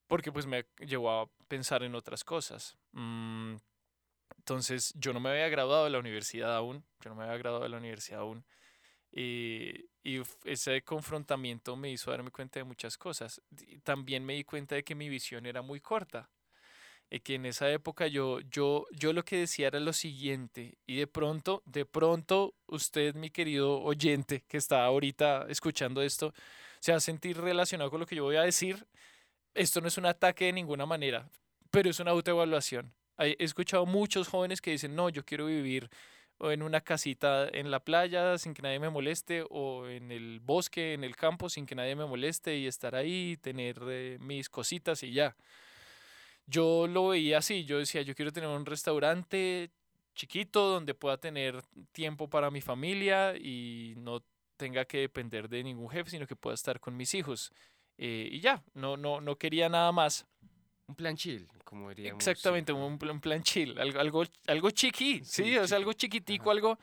Porque 0.06 0.32
pues 0.32 0.46
me 0.46 0.64
llevó 0.78 1.10
a 1.10 1.26
pensar 1.48 1.82
en 1.82 1.94
otras 1.94 2.24
cosas. 2.24 2.78
Mm, 2.92 3.56
entonces 4.38 4.94
yo 4.96 5.12
no 5.12 5.20
me 5.20 5.30
había 5.30 5.48
graduado 5.48 5.84
de 5.84 5.90
la 5.90 5.98
universidad 5.98 6.56
aún, 6.56 6.84
yo 7.00 7.10
no 7.10 7.16
me 7.16 7.24
había 7.24 7.36
graduado 7.36 7.64
de 7.64 7.68
la 7.68 7.76
universidad 7.76 8.20
aún. 8.20 8.44
Y, 9.12 9.88
y 10.02 10.22
ese 10.44 10.82
confrontamiento 10.82 11.76
me 11.76 11.90
hizo 11.90 12.10
darme 12.10 12.30
cuenta 12.30 12.60
de 12.60 12.64
muchas 12.64 12.96
cosas. 12.96 13.42
También 13.82 14.24
me 14.24 14.34
di 14.34 14.44
cuenta 14.44 14.74
de 14.74 14.82
que 14.82 14.94
mi 14.94 15.08
visión 15.08 15.44
era 15.46 15.62
muy 15.62 15.80
corta. 15.80 16.30
Y 17.10 17.20
que 17.20 17.36
en 17.36 17.46
esa 17.46 17.70
época 17.70 18.06
yo, 18.06 18.40
yo, 18.40 18.86
yo 18.92 19.12
lo 19.12 19.24
que 19.24 19.36
decía 19.38 19.68
era 19.68 19.80
lo 19.80 19.92
siguiente. 19.92 20.78
Y 20.86 20.96
de 20.96 21.06
pronto, 21.06 21.62
de 21.64 21.86
pronto, 21.86 22.54
usted, 22.66 23.14
mi 23.14 23.30
querido 23.30 23.80
oyente 23.80 24.44
que 24.46 24.58
está 24.58 24.84
ahorita 24.84 25.46
escuchando 25.48 26.02
esto, 26.02 26.34
se 26.80 26.92
va 26.92 26.98
a 26.98 27.00
sentir 27.00 27.38
relacionado 27.38 27.90
con 27.90 28.00
lo 28.00 28.06
que 28.06 28.16
yo 28.16 28.24
voy 28.24 28.36
a 28.36 28.42
decir. 28.42 28.86
Esto 29.54 29.80
no 29.80 29.88
es 29.88 29.96
un 29.96 30.06
ataque 30.06 30.46
de 30.46 30.52
ninguna 30.52 30.86
manera, 30.86 31.28
pero 31.70 31.90
es 31.90 31.98
una 31.98 32.10
autoevaluación. 32.10 32.92
He 33.18 33.36
escuchado 33.42 33.86
muchos 33.86 34.28
jóvenes 34.28 34.60
que 34.60 34.70
dicen, 34.70 34.94
no, 34.94 35.08
yo 35.08 35.24
quiero 35.24 35.46
vivir 35.46 35.90
o 36.38 36.50
en 36.50 36.62
una 36.62 36.80
casita 36.80 37.48
en 37.52 37.70
la 37.70 37.80
playa 37.80 38.38
sin 38.38 38.54
que 38.54 38.62
nadie 38.62 38.78
me 38.78 38.90
moleste 38.90 39.44
o 39.50 39.86
en 39.88 40.12
el 40.12 40.40
bosque, 40.40 40.94
en 40.94 41.04
el 41.04 41.16
campo 41.16 41.48
sin 41.48 41.66
que 41.66 41.74
nadie 41.74 41.96
me 41.96 42.06
moleste 42.06 42.56
y 42.56 42.66
estar 42.66 42.94
ahí, 42.94 43.36
tener 43.40 43.80
eh, 43.88 44.18
mis 44.20 44.48
cositas 44.48 45.02
y 45.02 45.12
ya. 45.12 45.36
Yo 46.46 46.86
lo 46.86 47.08
veía 47.08 47.38
así, 47.38 47.64
yo 47.64 47.78
decía, 47.78 48.02
yo 48.02 48.14
quiero 48.14 48.32
tener 48.32 48.48
un 48.48 48.64
restaurante 48.64 49.70
chiquito 50.14 50.70
donde 50.70 50.94
pueda 50.94 51.18
tener 51.18 51.62
tiempo 51.92 52.28
para 52.28 52.50
mi 52.50 52.60
familia 52.60 53.36
y 53.36 53.94
no 53.98 54.24
tenga 54.56 54.84
que 54.84 54.98
depender 54.98 55.48
de 55.48 55.62
ningún 55.62 55.90
jefe, 55.90 56.10
sino 56.10 56.26
que 56.26 56.36
pueda 56.36 56.54
estar 56.54 56.80
con 56.80 56.96
mis 56.96 57.14
hijos. 57.14 57.52
Eh, 57.96 58.28
y 58.32 58.40
ya, 58.40 58.62
no, 58.74 58.96
no, 58.96 59.20
no 59.20 59.36
quería 59.36 59.68
nada 59.68 59.92
más. 59.92 60.26
Un 60.88 60.94
plan 60.94 61.16
chill, 61.16 61.46
como 61.64 61.90
diríamos. 61.90 62.26
Exactamente, 62.26 62.72
un, 62.72 62.98
pl- 62.98 63.12
un 63.12 63.20
plan 63.20 63.42
chill, 63.42 63.78
algo, 63.78 64.00
algo, 64.00 64.24
algo 64.46 64.70
chiqui, 64.70 65.20
sí, 65.24 65.44
Sí, 65.44 65.56
o 65.58 65.66
sea, 65.68 65.76
algo 65.76 65.92
chiquitico, 65.92 66.44
Ajá. 66.44 66.52
algo. 66.52 66.78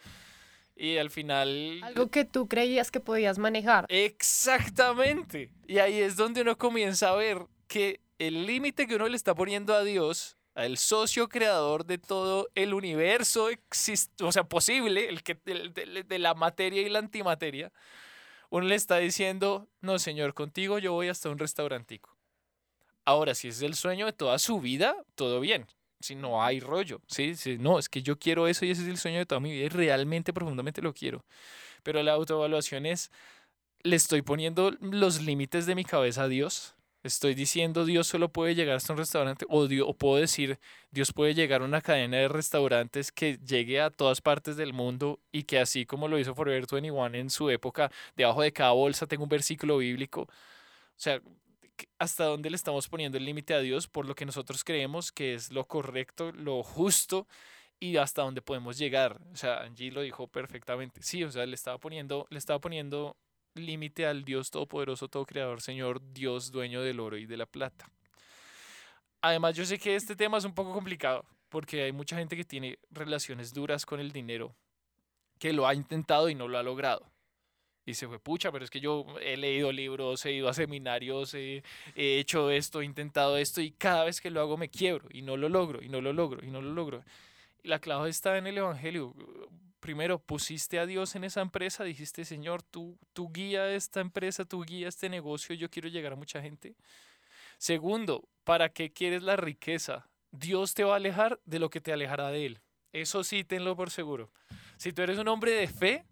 Y 0.78 0.98
al 0.98 1.10
final. 1.10 1.80
Algo 1.84 2.10
que 2.12 2.24
tú 2.26 2.48
creías 2.48 2.92
que 2.92 3.00
podías 3.00 3.38
manejar. 3.40 3.86
Exactamente. 3.90 5.50
Y 5.68 5.80
ahí 5.80 6.00
es 6.00 6.16
donde 6.18 6.42
uno 6.42 6.58
comienza 6.58 7.10
a 7.10 7.16
ver 7.16 7.48
que 7.68 8.00
el 8.20 8.46
límite 8.46 8.86
que 8.88 8.96
uno 8.96 9.08
le 9.08 9.16
está 9.16 9.34
poniendo 9.34 9.74
a 9.74 9.84
Dios, 9.84 10.38
al 10.54 10.78
socio 10.78 11.28
creador 11.30 11.86
de 11.86 11.98
todo 11.98 12.48
el 12.56 12.74
universo 12.74 13.50
exist- 13.50 14.22
o 14.24 14.32
sea, 14.32 14.44
posible, 14.44 15.10
el 15.10 15.24
que 15.24 15.36
del- 15.46 15.74
del- 15.74 16.08
de, 16.08 16.20
la 16.20 16.34
materia 16.34 16.82
y 16.82 16.90
la 16.90 17.00
antimateria, 17.00 17.72
uno 18.50 18.66
le 18.68 18.76
está 18.76 18.98
diciendo, 18.98 19.68
no, 19.82 19.98
señor, 20.00 20.34
contigo 20.34 20.78
yo 20.80 20.94
voy 20.94 21.08
hasta 21.10 21.30
un 21.30 21.40
restaurantico. 21.40 22.15
Ahora, 23.06 23.36
si 23.36 23.50
es 23.50 23.62
el 23.62 23.76
sueño 23.76 24.06
de 24.08 24.14
toda 24.14 24.40
su 24.40 24.60
vida, 24.60 24.96
todo 25.16 25.40
bien. 25.40 25.68
Si 26.00 26.16
no 26.16 26.44
hay 26.44 26.60
rollo, 26.60 27.02
¿sí? 27.08 27.36
Sí, 27.36 27.58
No, 27.60 27.80
es 27.80 27.90
que 27.90 28.02
yo 28.02 28.18
quiero 28.20 28.48
eso 28.48 28.66
y 28.66 28.72
ese 28.72 28.82
es 28.84 28.88
el 28.90 28.98
sueño 28.98 29.20
de 29.20 29.26
toda 29.26 29.40
mi 29.42 29.52
vida 29.52 29.66
y 29.66 29.70
realmente 29.70 30.34
profundamente 30.34 30.82
lo 30.82 30.94
quiero. 30.94 31.24
Pero 31.84 32.04
la 32.04 32.14
autoevaluación 32.14 32.86
es, 32.86 33.12
le 33.84 33.96
estoy 33.96 34.22
poniendo 34.22 34.72
los 34.82 35.22
límites 35.22 35.66
de 35.66 35.76
mi 35.76 35.86
cabeza 35.86 36.24
a 36.24 36.28
Dios. 36.28 36.76
Estoy 37.04 37.36
diciendo 37.36 37.86
Dios 37.86 38.08
solo 38.08 38.30
puede 38.30 38.56
llegar 38.56 38.78
hasta 38.78 38.94
un 38.94 39.00
restaurante 39.00 39.46
o, 39.50 39.68
Dio- 39.68 39.88
o 39.88 39.94
puedo 39.96 40.18
decir 40.18 40.60
Dios 40.92 41.14
puede 41.14 41.36
llegar 41.36 41.62
a 41.62 41.66
una 41.66 41.82
cadena 41.82 42.18
de 42.18 42.28
restaurantes 42.30 43.12
que 43.12 43.38
llegue 43.46 43.82
a 43.82 43.92
todas 43.92 44.22
partes 44.22 44.58
del 44.58 44.74
mundo 44.74 45.20
y 45.32 45.44
que 45.44 45.60
así 45.60 45.86
como 45.86 46.08
lo 46.08 46.20
hizo 46.20 46.36
Forever 46.36 46.66
21 46.72 47.16
en 47.18 47.30
su 47.30 47.50
época, 47.52 47.92
debajo 48.18 48.42
de 48.42 48.54
cada 48.54 48.72
bolsa 48.72 49.08
tengo 49.08 49.24
un 49.24 49.30
versículo 49.30 49.78
bíblico. 49.80 50.22
O 50.24 50.30
sea, 50.98 51.22
¿hasta 52.00 52.26
dónde 52.26 52.50
le 52.50 52.56
estamos 52.56 52.88
poniendo 52.88 53.18
el 53.18 53.26
límite 53.26 53.54
a 53.54 53.60
Dios 53.60 53.88
por 53.88 54.06
lo 54.06 54.16
que 54.16 54.26
nosotros 54.26 54.64
creemos 54.64 55.12
que 55.12 55.34
es 55.34 55.52
lo 55.52 55.68
correcto, 55.68 56.32
lo 56.32 56.64
justo 56.64 57.28
y 57.80 57.98
hasta 57.98 58.24
dónde 58.24 58.42
podemos 58.42 58.78
llegar? 58.78 59.22
O 59.34 59.36
sea, 59.36 59.62
Angie 59.62 59.92
lo 59.92 60.02
dijo 60.02 60.28
perfectamente. 60.28 61.02
Sí, 61.04 61.24
o 61.24 61.32
sea, 61.32 61.46
le 61.46 61.56
estaba 61.56 61.78
poniendo, 61.78 62.28
le 62.30 62.38
estaba 62.38 62.60
poniendo 62.60 63.18
límite 63.54 64.06
al 64.06 64.24
Dios 64.24 64.52
Todopoderoso, 64.52 65.08
Todo 65.08 65.26
Creador, 65.26 65.62
Señor, 65.62 66.02
Dios, 66.14 66.52
dueño 66.52 66.82
del 66.82 67.00
oro 67.00 67.18
y 67.18 67.26
de 67.26 67.38
la 67.38 67.46
plata. 67.46 67.90
Además, 69.22 69.56
yo 69.56 69.66
sé 69.66 69.80
que 69.80 69.96
este 69.96 70.16
tema 70.16 70.38
es 70.38 70.46
un 70.46 70.54
poco 70.54 70.74
complicado 70.74 71.26
porque 71.50 71.84
hay 71.84 71.92
mucha 71.92 72.18
gente 72.18 72.36
que 72.36 72.44
tiene 72.44 72.80
relaciones 72.92 73.54
duras 73.54 73.86
con 73.86 74.00
el 74.00 74.12
dinero, 74.12 74.56
que 75.40 75.54
lo 75.54 75.68
ha 75.68 75.74
intentado 75.74 76.30
y 76.30 76.36
no 76.36 76.48
lo 76.48 76.58
ha 76.58 76.64
logrado. 76.64 77.10
Se 77.94 78.08
fue, 78.08 78.20
pucha, 78.20 78.52
pero 78.52 78.66
es 78.66 78.72
que 78.72 78.80
yo 78.80 79.06
he 79.22 79.38
leído 79.38 79.72
libros, 79.72 80.26
he 80.26 80.34
ido 80.34 80.50
a 80.50 80.54
seminarios, 80.54 81.34
he, 81.36 81.64
he 81.96 82.20
hecho 82.20 82.50
esto, 82.50 82.82
he 82.82 82.86
intentado 82.86 83.38
esto 83.38 83.62
y 83.62 83.72
cada 83.72 84.06
vez 84.06 84.22
que 84.22 84.32
lo 84.32 84.42
hago 84.42 84.58
me 84.58 84.70
quiebro 84.70 85.08
y 85.12 85.22
no 85.22 85.38
lo 85.38 85.50
logro 85.50 85.84
y 85.84 85.90
no 85.90 86.02
lo 86.02 86.12
logro 86.12 86.44
y 86.44 86.50
no 86.50 86.62
lo 86.62 86.74
logro. 86.74 87.04
Y 87.64 87.68
la 87.68 87.80
clave 87.80 88.10
está 88.10 88.38
en 88.38 88.48
el 88.48 88.58
Evangelio. 88.58 89.14
Primero, 89.80 90.18
pusiste 90.18 90.80
a 90.80 90.88
Dios 90.88 91.16
en 91.16 91.24
esa 91.24 91.42
empresa, 91.42 91.84
dijiste, 91.84 92.26
Señor, 92.26 92.64
tú, 92.64 92.98
tú 93.14 93.32
guía 93.32 93.70
esta 93.72 94.02
empresa, 94.02 94.46
tú 94.46 94.64
guía 94.64 94.88
este 94.88 95.10
negocio, 95.10 95.56
yo 95.56 95.70
quiero 95.70 95.88
llegar 95.88 96.14
a 96.14 96.16
mucha 96.16 96.42
gente. 96.42 96.76
Segundo, 97.60 98.28
¿para 98.44 98.70
qué 98.70 98.92
quieres 98.92 99.22
la 99.22 99.36
riqueza? 99.36 100.10
Dios 100.32 100.74
te 100.74 100.84
va 100.84 100.94
a 100.94 100.98
alejar 100.98 101.40
de 101.46 101.60
lo 101.60 101.70
que 101.70 101.82
te 101.82 101.94
alejará 101.94 102.30
de 102.30 102.46
Él. 102.48 102.62
Eso 102.94 103.24
sí, 103.24 103.44
tenlo 103.44 103.76
por 103.76 103.92
seguro. 103.92 104.32
Si 104.78 104.92
tú 104.92 105.02
eres 105.02 105.20
un 105.20 105.28
hombre 105.28 105.52
de 105.52 105.68
fe, 105.68 106.06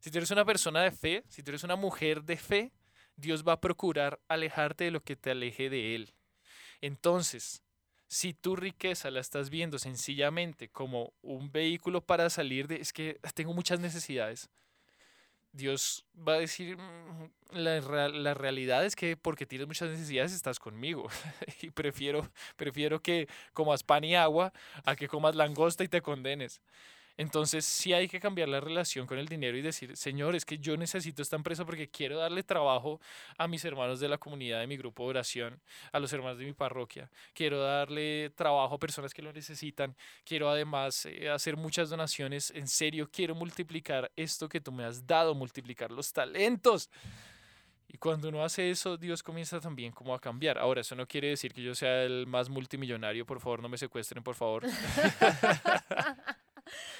si 0.00 0.10
tú 0.10 0.18
eres 0.18 0.30
una 0.30 0.44
persona 0.44 0.82
de 0.82 0.90
fe, 0.90 1.24
si 1.28 1.42
tú 1.42 1.50
eres 1.50 1.62
una 1.62 1.76
mujer 1.76 2.24
de 2.24 2.36
fe, 2.36 2.72
Dios 3.16 3.46
va 3.46 3.54
a 3.54 3.60
procurar 3.60 4.18
alejarte 4.28 4.84
de 4.84 4.90
lo 4.90 5.02
que 5.02 5.16
te 5.16 5.30
aleje 5.30 5.70
de 5.70 5.94
Él. 5.94 6.14
Entonces, 6.80 7.62
si 8.08 8.34
tu 8.34 8.56
riqueza 8.56 9.10
la 9.10 9.20
estás 9.20 9.50
viendo 9.50 9.78
sencillamente 9.78 10.68
como 10.68 11.12
un 11.22 11.52
vehículo 11.52 12.00
para 12.00 12.30
salir 12.30 12.66
de, 12.66 12.76
es 12.76 12.92
que 12.92 13.20
tengo 13.34 13.52
muchas 13.52 13.78
necesidades, 13.78 14.50
Dios 15.52 16.06
va 16.16 16.34
a 16.34 16.38
decir, 16.38 16.76
"Mm, 16.76 17.30
la, 17.52 18.08
la 18.08 18.34
realidad 18.34 18.84
es 18.84 18.94
que 18.96 19.16
porque 19.16 19.46
tienes 19.46 19.66
muchas 19.66 19.90
necesidades 19.90 20.32
estás 20.32 20.58
conmigo 20.58 21.08
y 21.62 21.70
prefiero, 21.70 22.28
prefiero 22.56 23.02
que 23.02 23.28
comas 23.52 23.82
pan 23.82 24.04
y 24.04 24.14
agua 24.14 24.52
a 24.84 24.96
que 24.96 25.08
comas 25.08 25.34
langosta 25.34 25.84
y 25.84 25.88
te 25.88 26.02
condenes. 26.02 26.60
Entonces 27.20 27.66
sí 27.66 27.92
hay 27.92 28.08
que 28.08 28.18
cambiar 28.18 28.48
la 28.48 28.60
relación 28.60 29.06
con 29.06 29.18
el 29.18 29.28
dinero 29.28 29.54
y 29.54 29.60
decir, 29.60 29.94
Señor, 29.94 30.34
es 30.34 30.46
que 30.46 30.56
yo 30.56 30.78
necesito 30.78 31.20
esta 31.20 31.36
empresa 31.36 31.66
porque 31.66 31.90
quiero 31.90 32.16
darle 32.16 32.42
trabajo 32.42 32.98
a 33.36 33.46
mis 33.46 33.62
hermanos 33.66 34.00
de 34.00 34.08
la 34.08 34.16
comunidad 34.16 34.60
de 34.60 34.66
mi 34.66 34.78
grupo 34.78 35.02
de 35.02 35.10
oración, 35.10 35.60
a 35.92 35.98
los 35.98 36.10
hermanos 36.14 36.38
de 36.38 36.46
mi 36.46 36.54
parroquia. 36.54 37.10
Quiero 37.34 37.60
darle 37.60 38.30
trabajo 38.30 38.74
a 38.74 38.78
personas 38.78 39.12
que 39.12 39.20
lo 39.20 39.34
necesitan. 39.34 39.94
Quiero 40.24 40.48
además 40.48 41.04
eh, 41.04 41.28
hacer 41.28 41.58
muchas 41.58 41.90
donaciones. 41.90 42.52
En 42.52 42.66
serio, 42.66 43.10
quiero 43.12 43.34
multiplicar 43.34 44.10
esto 44.16 44.48
que 44.48 44.62
tú 44.62 44.72
me 44.72 44.84
has 44.84 45.06
dado, 45.06 45.34
multiplicar 45.34 45.90
los 45.90 46.14
talentos. 46.14 46.88
Y 47.86 47.98
cuando 47.98 48.30
uno 48.30 48.42
hace 48.42 48.70
eso, 48.70 48.96
Dios 48.96 49.22
comienza 49.22 49.60
también 49.60 49.92
como 49.92 50.14
a 50.14 50.20
cambiar. 50.22 50.56
Ahora, 50.56 50.80
eso 50.80 50.94
no 50.94 51.06
quiere 51.06 51.28
decir 51.28 51.52
que 51.52 51.60
yo 51.60 51.74
sea 51.74 52.02
el 52.02 52.26
más 52.26 52.48
multimillonario, 52.48 53.26
por 53.26 53.40
favor, 53.40 53.60
no 53.60 53.68
me 53.68 53.76
secuestren, 53.76 54.22
por 54.22 54.36
favor. 54.36 54.64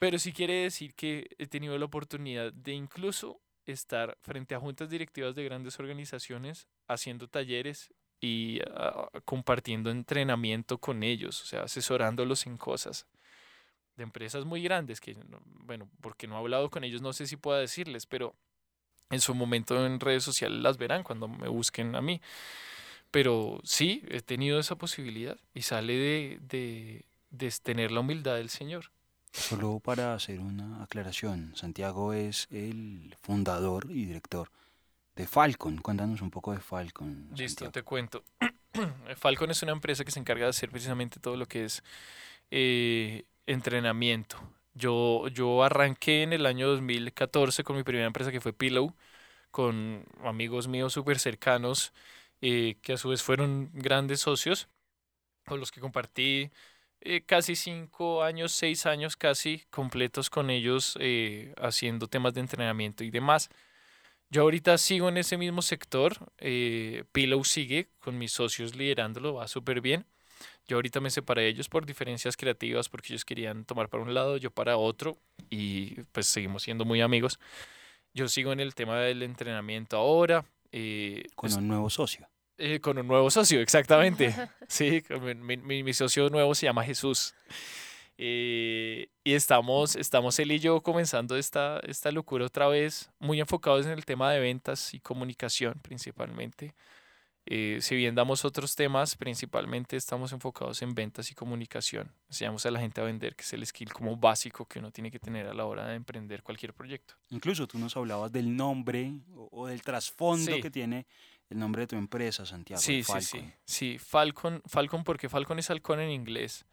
Pero 0.00 0.18
sí 0.18 0.32
quiere 0.32 0.54
decir 0.64 0.94
que 0.94 1.28
he 1.38 1.46
tenido 1.46 1.78
la 1.78 1.84
oportunidad 1.84 2.52
de 2.52 2.72
incluso 2.72 3.40
estar 3.66 4.18
frente 4.22 4.56
a 4.56 4.60
juntas 4.60 4.90
directivas 4.90 5.36
de 5.36 5.44
grandes 5.44 5.78
organizaciones, 5.78 6.66
haciendo 6.88 7.28
talleres 7.28 7.94
y 8.20 8.60
ah, 8.74 9.08
compartiendo 9.26 9.90
entrenamiento 9.90 10.78
con 10.78 11.04
ellos, 11.04 11.42
o 11.42 11.46
sea, 11.46 11.62
asesorándolos 11.64 12.46
en 12.46 12.56
cosas 12.56 13.06
de 13.96 14.04
empresas 14.04 14.44
muy 14.46 14.62
grandes 14.62 15.00
que, 15.00 15.14
no- 15.14 15.40
bueno, 15.44 15.90
porque 16.00 16.26
no 16.26 16.36
he 16.36 16.38
hablado 16.38 16.70
con 16.70 16.82
ellos, 16.84 17.02
no 17.02 17.12
sé 17.12 17.26
si 17.26 17.36
pueda 17.36 17.60
decirles, 17.60 18.06
pero 18.06 18.34
en 19.10 19.20
su 19.20 19.34
momento 19.34 19.84
en 19.86 20.00
redes 20.00 20.24
sociales 20.24 20.60
las 20.60 20.78
verán 20.78 21.02
cuando 21.04 21.28
me 21.28 21.48
busquen 21.48 21.94
a 21.96 22.00
mí. 22.02 22.20
Pero 23.10 23.60
sí, 23.64 24.02
he 24.08 24.22
tenido 24.22 24.58
esa 24.60 24.76
posibilidad 24.76 25.38
y 25.54 25.62
sale 25.62 25.94
de, 25.94 26.38
de, 26.42 27.04
de 27.30 27.50
tener 27.62 27.92
la 27.92 28.00
humildad 28.00 28.36
del 28.36 28.50
Señor. 28.50 28.92
Solo 29.32 29.80
para 29.80 30.14
hacer 30.14 30.40
una 30.40 30.82
aclaración, 30.82 31.52
Santiago 31.54 32.12
es 32.12 32.48
el 32.50 33.14
fundador 33.22 33.86
y 33.90 34.04
director 34.04 34.50
de 35.14 35.26
Falcon. 35.26 35.78
Cuéntanos 35.78 36.20
un 36.20 36.30
poco 36.30 36.52
de 36.52 36.60
Falcon. 36.60 37.28
Listo, 37.36 37.64
Santiago. 37.64 37.72
te 37.72 37.82
cuento. 37.82 38.24
Falcon 39.16 39.50
es 39.50 39.62
una 39.62 39.72
empresa 39.72 40.04
que 40.04 40.10
se 40.10 40.18
encarga 40.18 40.44
de 40.44 40.50
hacer 40.50 40.70
precisamente 40.70 41.20
todo 41.20 41.36
lo 41.36 41.46
que 41.46 41.64
es 41.64 41.82
eh, 42.50 43.24
entrenamiento. 43.46 44.36
Yo, 44.74 45.28
yo 45.28 45.62
arranqué 45.62 46.22
en 46.22 46.32
el 46.32 46.46
año 46.46 46.68
2014 46.68 47.64
con 47.64 47.76
mi 47.76 47.82
primera 47.82 48.06
empresa 48.06 48.32
que 48.32 48.40
fue 48.40 48.52
Pillow, 48.52 48.94
con 49.50 50.04
amigos 50.24 50.68
míos 50.68 50.92
súper 50.92 51.18
cercanos, 51.18 51.92
eh, 52.40 52.76
que 52.82 52.94
a 52.94 52.96
su 52.96 53.10
vez 53.10 53.22
fueron 53.22 53.70
grandes 53.74 54.20
socios, 54.20 54.68
con 55.44 55.60
los 55.60 55.70
que 55.70 55.80
compartí 55.80 56.50
eh, 57.00 57.22
casi 57.24 57.56
cinco 57.56 58.22
años, 58.22 58.52
seis 58.52 58.86
años 58.86 59.16
casi 59.16 59.64
completos 59.70 60.30
con 60.30 60.50
ellos, 60.50 60.96
eh, 61.00 61.54
haciendo 61.60 62.06
temas 62.06 62.34
de 62.34 62.40
entrenamiento 62.40 63.04
y 63.04 63.10
demás. 63.10 63.50
Yo 64.30 64.42
ahorita 64.42 64.78
sigo 64.78 65.08
en 65.08 65.16
ese 65.16 65.36
mismo 65.36 65.60
sector, 65.60 66.14
eh, 66.38 67.04
Pillow 67.10 67.42
sigue 67.44 67.88
con 67.98 68.16
mis 68.16 68.32
socios 68.32 68.76
liderándolo, 68.76 69.34
va 69.34 69.48
súper 69.48 69.80
bien. 69.80 70.06
Yo 70.68 70.76
ahorita 70.76 71.00
me 71.00 71.10
separé 71.10 71.42
de 71.42 71.48
ellos 71.48 71.68
por 71.68 71.84
diferencias 71.84 72.36
creativas, 72.36 72.88
porque 72.88 73.12
ellos 73.12 73.24
querían 73.24 73.64
tomar 73.64 73.88
para 73.88 74.04
un 74.04 74.14
lado, 74.14 74.36
yo 74.36 74.52
para 74.52 74.76
otro, 74.76 75.18
y 75.50 76.02
pues 76.12 76.26
seguimos 76.26 76.62
siendo 76.62 76.84
muy 76.84 77.00
amigos. 77.00 77.40
Yo 78.14 78.28
sigo 78.28 78.52
en 78.52 78.60
el 78.60 78.74
tema 78.76 79.00
del 79.00 79.24
entrenamiento 79.24 79.96
ahora, 79.96 80.44
eh, 80.70 81.24
Con 81.34 81.52
un 81.52 81.66
nuevo 81.66 81.90
socio. 81.90 82.28
Eh, 82.60 82.80
con 82.80 82.98
un 82.98 83.06
nuevo 83.08 83.30
socio, 83.30 83.60
exactamente. 83.60 84.34
Sí, 84.68 85.02
mi- 85.34 85.56
mi- 85.56 85.82
mi 85.82 85.92
socio 85.92 86.28
nuevo 86.30 86.54
se 86.54 86.66
llama 86.66 86.84
Jesús. 86.84 87.34
Eh, 88.18 89.08
y 89.24 89.32
estamos, 89.32 89.96
estamos 89.96 90.38
él 90.38 90.52
y 90.52 90.58
yo 90.58 90.82
comenzando 90.82 91.36
esta, 91.36 91.80
esta 91.80 92.10
locura 92.12 92.44
otra 92.46 92.68
vez, 92.68 93.10
muy 93.18 93.40
enfocados 93.40 93.86
en 93.86 93.92
el 93.92 94.04
tema 94.04 94.30
de 94.30 94.40
ventas 94.40 94.92
y 94.94 95.00
comunicación 95.00 95.74
principalmente. 95.82 96.74
Eh, 97.46 97.78
si 97.80 97.96
bien 97.96 98.14
damos 98.14 98.44
otros 98.44 98.76
temas, 98.76 99.16
principalmente 99.16 99.96
estamos 99.96 100.32
enfocados 100.32 100.82
en 100.82 100.94
ventas 100.94 101.30
y 101.30 101.34
comunicación. 101.34 102.12
Enseñamos 102.28 102.64
a 102.66 102.70
la 102.70 102.78
gente 102.78 103.00
a 103.00 103.04
vender, 103.04 103.34
que 103.34 103.42
es 103.42 103.52
el 103.54 103.66
skill 103.66 103.92
como 103.92 104.16
básico 104.16 104.66
que 104.66 104.78
uno 104.78 104.90
tiene 104.92 105.10
que 105.10 105.18
tener 105.18 105.46
a 105.46 105.54
la 105.54 105.64
hora 105.64 105.86
de 105.88 105.94
emprender 105.94 106.42
cualquier 106.42 106.74
proyecto. 106.74 107.14
Incluso 107.30 107.66
tú 107.66 107.78
nos 107.78 107.96
hablabas 107.96 108.30
del 108.30 108.54
nombre 108.54 109.14
o, 109.34 109.48
o 109.50 109.66
del 109.66 109.80
trasfondo 109.82 110.54
Sí. 110.54 110.60
que 110.60 110.70
tiene 110.70 111.06
el 111.50 111.58
nombre 111.58 111.82
de 111.82 111.88
tu 111.88 111.96
empresa, 111.96 112.46
Santiago. 112.46 112.80
Sí, 112.80 112.98
de 112.98 113.04
sí, 113.04 113.12
sí. 113.20 113.38
Falcon. 113.38 113.54
Sí, 113.64 113.98
Falcon, 113.98 114.62
Falcon 114.66 115.04
porque 115.04 115.28
Falcon 115.28 115.58
es 115.58 115.68
halcón 115.70 116.00
en 116.00 116.10
inglés. 116.10 116.64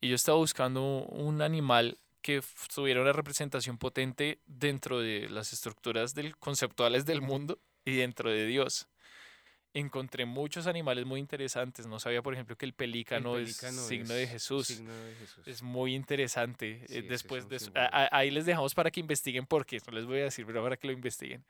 Y 0.00 0.08
yo 0.08 0.16
estaba 0.16 0.38
buscando 0.38 1.04
un 1.04 1.42
animal 1.42 1.98
que 2.22 2.42
tuviera 2.74 3.02
una 3.02 3.12
representación 3.12 3.78
potente 3.78 4.40
dentro 4.46 5.00
de 5.00 5.28
las 5.28 5.52
estructuras 5.52 6.14
del, 6.14 6.36
conceptuales 6.38 7.04
del 7.04 7.20
mundo 7.20 7.58
y 7.84 7.96
dentro 7.96 8.30
de 8.30 8.46
Dios. 8.46 8.88
Encontré 9.74 10.26
muchos 10.26 10.66
animales 10.66 11.06
muy 11.06 11.18
interesantes. 11.18 11.86
No 11.86 11.98
sabía, 11.98 12.20
por 12.20 12.34
ejemplo, 12.34 12.56
que 12.56 12.66
el 12.66 12.70
El 12.70 12.74
pelícano, 12.74 13.32
pelícano 13.34 13.80
es 13.80 13.86
signo 13.86 14.12
de 14.12 14.24
es 14.24 14.30
Jesús. 14.30 14.66
signo 14.66 14.92
de 14.94 15.14
Jesús. 15.14 15.48
Es 15.48 15.62
muy 15.62 15.94
interesante. 15.94 16.84
Sí, 16.86 16.94
Eh, 16.94 16.98
es 16.98 17.08
Después 17.08 17.48
de 17.48 17.56
eso- 17.56 17.72
a- 17.74 18.08
ahí 18.14 18.30
les 18.30 18.44
dejamos 18.44 18.74
para 18.74 18.90
que 18.90 19.00
investiguen 19.00 19.46
por 19.46 19.64
qué. 19.64 19.78
No 19.86 19.92
les 19.94 20.04
voy 20.04 20.20
a 20.20 20.24
decir, 20.24 20.44
pero 20.44 20.62
para 20.62 20.76
que 20.76 20.86
lo 20.86 20.92
investiguen. 20.92 21.42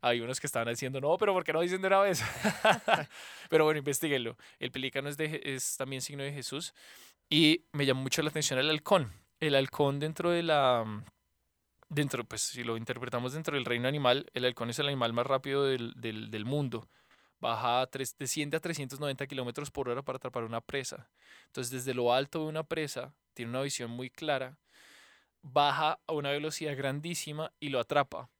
Hay 0.00 0.20
unos 0.20 0.40
que 0.40 0.48
estaban 0.48 0.68
diciendo, 0.68 1.00
no, 1.00 1.16
pero 1.18 1.32
¿por 1.32 1.44
qué 1.44 1.52
no 1.52 1.60
dicen 1.60 1.80
de 1.80 1.86
una 1.86 2.00
vez? 2.00 2.20
pero 3.48 3.64
bueno, 3.64 3.78
investiguenlo. 3.78 4.36
El 4.58 4.70
pelícano 4.72 5.08
es, 5.08 5.16
de 5.16 5.40
es 5.44 5.76
también 5.76 6.02
signo 6.02 6.22
de 6.24 6.32
Jesús. 6.32 6.74
Y 7.30 7.64
me 7.72 7.86
llamó 7.86 8.02
mucho 8.02 8.22
la 8.22 8.30
atención 8.30 8.58
el 8.58 8.70
halcón. 8.70 9.12
El 9.38 9.54
halcón 9.54 10.00
dentro 10.00 10.30
de 10.30 10.42
la... 10.42 10.84
Dentro, 11.90 12.24
pues 12.24 12.42
si 12.42 12.64
lo 12.64 12.76
interpretamos 12.76 13.32
dentro 13.32 13.54
del 13.54 13.64
reino 13.64 13.88
animal, 13.88 14.26
el 14.34 14.44
halcón 14.44 14.68
es 14.68 14.78
el 14.78 14.88
animal 14.88 15.12
más 15.14 15.26
rápido 15.26 15.64
del, 15.64 15.92
del, 15.96 16.30
del 16.30 16.44
mundo. 16.44 16.88
Baja 17.40 17.80
a 17.82 17.86
tres- 17.86 18.16
desciende 18.18 18.56
a 18.56 18.60
390 18.60 19.26
kilómetros 19.26 19.70
por 19.70 19.88
hora 19.88 20.02
para 20.02 20.16
atrapar 20.16 20.44
una 20.44 20.60
presa. 20.60 21.10
Entonces, 21.46 21.70
desde 21.72 21.94
lo 21.94 22.12
alto 22.12 22.40
de 22.40 22.46
una 22.46 22.64
presa, 22.64 23.14
tiene 23.34 23.50
una 23.50 23.62
visión 23.62 23.90
muy 23.90 24.10
clara, 24.10 24.58
baja 25.42 26.00
a 26.06 26.12
una 26.12 26.30
velocidad 26.30 26.76
grandísima 26.76 27.52
y 27.60 27.70
lo 27.70 27.80
atrapa. 27.80 28.30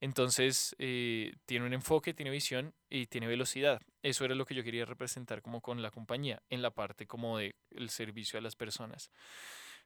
Entonces, 0.00 0.74
eh, 0.78 1.34
tiene 1.46 1.66
un 1.66 1.74
enfoque, 1.74 2.12
tiene 2.14 2.30
visión 2.30 2.74
y 2.90 3.06
tiene 3.06 3.28
velocidad. 3.28 3.80
Eso 4.02 4.24
era 4.24 4.34
lo 4.34 4.46
que 4.46 4.54
yo 4.54 4.64
quería 4.64 4.84
representar 4.84 5.42
como 5.42 5.60
con 5.60 5.80
la 5.80 5.92
compañía, 5.92 6.42
en 6.50 6.60
la 6.62 6.72
parte 6.72 7.06
como 7.06 7.38
de 7.38 7.54
el 7.70 7.88
servicio 7.90 8.38
a 8.38 8.42
las 8.42 8.56
personas. 8.56 9.12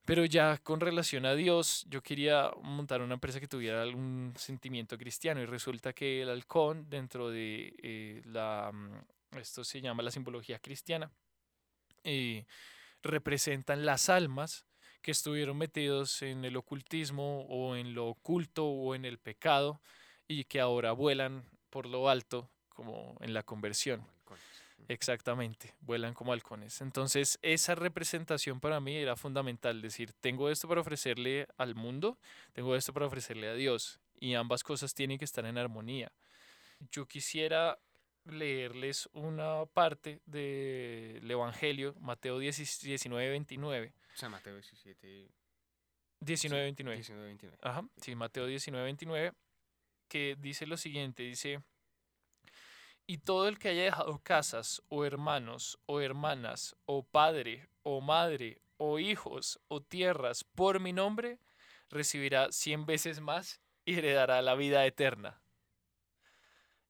Pero 0.04 0.24
ya 0.24 0.58
con 0.58 0.80
relación 0.80 1.26
a 1.26 1.34
Dios, 1.34 1.84
yo 1.88 2.02
quería 2.02 2.52
montar 2.62 3.02
una 3.02 3.14
empresa 3.14 3.40
que 3.40 3.48
tuviera 3.48 3.82
algún 3.82 4.32
sentimiento 4.36 4.96
cristiano 4.96 5.40
y 5.40 5.46
resulta 5.46 5.92
que 5.92 6.22
el 6.22 6.28
halcón 6.28 6.88
dentro 6.88 7.30
de 7.30 7.74
eh, 7.82 8.22
la, 8.24 8.70
mm, 8.72 9.38
esto 9.38 9.64
se 9.64 9.80
llama 9.80 10.04
la 10.04 10.12
simbología 10.12 10.60
cristiana, 10.60 11.10
eh, 12.04 12.46
representan 13.02 13.84
las 13.84 14.08
almas 14.08 14.64
que 15.02 15.10
estuvieron 15.10 15.56
metidos 15.56 16.22
en 16.22 16.44
el 16.44 16.56
ocultismo 16.56 17.42
o 17.48 17.76
en 17.76 17.94
lo 17.94 18.08
oculto 18.08 18.66
o 18.66 18.94
en 18.94 19.04
el 19.04 19.18
pecado 19.18 19.80
y 20.28 20.44
que 20.44 20.60
ahora 20.60 20.92
vuelan 20.92 21.44
por 21.70 21.86
lo 21.86 22.08
alto 22.08 22.50
como 22.68 23.16
en 23.20 23.34
la 23.34 23.42
conversión. 23.42 24.15
Exactamente, 24.88 25.74
vuelan 25.80 26.14
como 26.14 26.32
halcones. 26.32 26.80
Entonces, 26.80 27.38
esa 27.42 27.74
representación 27.74 28.60
para 28.60 28.80
mí 28.80 28.96
era 28.96 29.16
fundamental, 29.16 29.82
decir, 29.82 30.12
tengo 30.20 30.48
esto 30.48 30.68
para 30.68 30.80
ofrecerle 30.80 31.46
al 31.56 31.74
mundo, 31.74 32.18
tengo 32.52 32.76
esto 32.76 32.92
para 32.92 33.06
ofrecerle 33.06 33.48
a 33.48 33.54
Dios, 33.54 34.00
y 34.20 34.34
ambas 34.34 34.62
cosas 34.62 34.94
tienen 34.94 35.18
que 35.18 35.24
estar 35.24 35.44
en 35.44 35.58
armonía. 35.58 36.12
Yo 36.90 37.06
quisiera 37.06 37.78
leerles 38.24 39.08
una 39.12 39.66
parte 39.66 40.20
del 40.26 41.30
Evangelio, 41.30 41.94
Mateo 42.00 42.38
19, 42.38 43.30
29. 43.30 43.92
O 44.14 44.18
sea, 44.18 44.28
Mateo 44.28 44.54
17, 44.54 45.28
19, 46.20 46.64
29. 46.64 46.96
19, 46.96 47.26
29. 47.26 47.58
Ajá, 47.62 47.88
sí, 48.00 48.14
Mateo 48.14 48.46
19, 48.46 48.84
29, 48.84 49.32
que 50.08 50.36
dice 50.38 50.66
lo 50.66 50.76
siguiente, 50.76 51.22
dice, 51.22 51.60
y 53.06 53.18
todo 53.18 53.48
el 53.48 53.58
que 53.58 53.68
haya 53.68 53.84
dejado 53.84 54.18
casas, 54.22 54.82
o 54.88 55.04
hermanos, 55.04 55.78
o 55.86 56.00
hermanas, 56.00 56.76
o 56.86 57.04
padre, 57.04 57.68
o 57.82 58.00
madre, 58.00 58.60
o 58.78 58.98
hijos, 58.98 59.60
o 59.68 59.80
tierras, 59.80 60.44
por 60.44 60.80
mi 60.80 60.92
nombre, 60.92 61.38
recibirá 61.88 62.50
cien 62.50 62.84
veces 62.84 63.20
más 63.20 63.60
y 63.84 63.94
heredará 63.94 64.42
la 64.42 64.54
vida 64.54 64.84
eterna. 64.86 65.40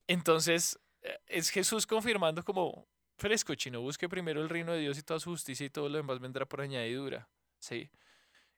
Entonces, 0.06 0.78
eh, 1.02 1.18
es 1.26 1.50
Jesús 1.50 1.86
confirmando 1.86 2.42
como, 2.42 2.86
fresco, 3.18 3.54
chino, 3.54 3.80
busque 3.80 4.08
primero 4.08 4.40
el 4.40 4.48
reino 4.48 4.72
de 4.72 4.80
Dios 4.80 4.98
y 4.98 5.02
toda 5.02 5.20
su 5.20 5.30
justicia 5.30 5.66
y 5.66 5.70
todo 5.70 5.88
lo 5.88 5.98
demás 5.98 6.20
vendrá 6.20 6.46
por 6.46 6.60
añadidura, 6.60 7.28
¿sí? 7.58 7.90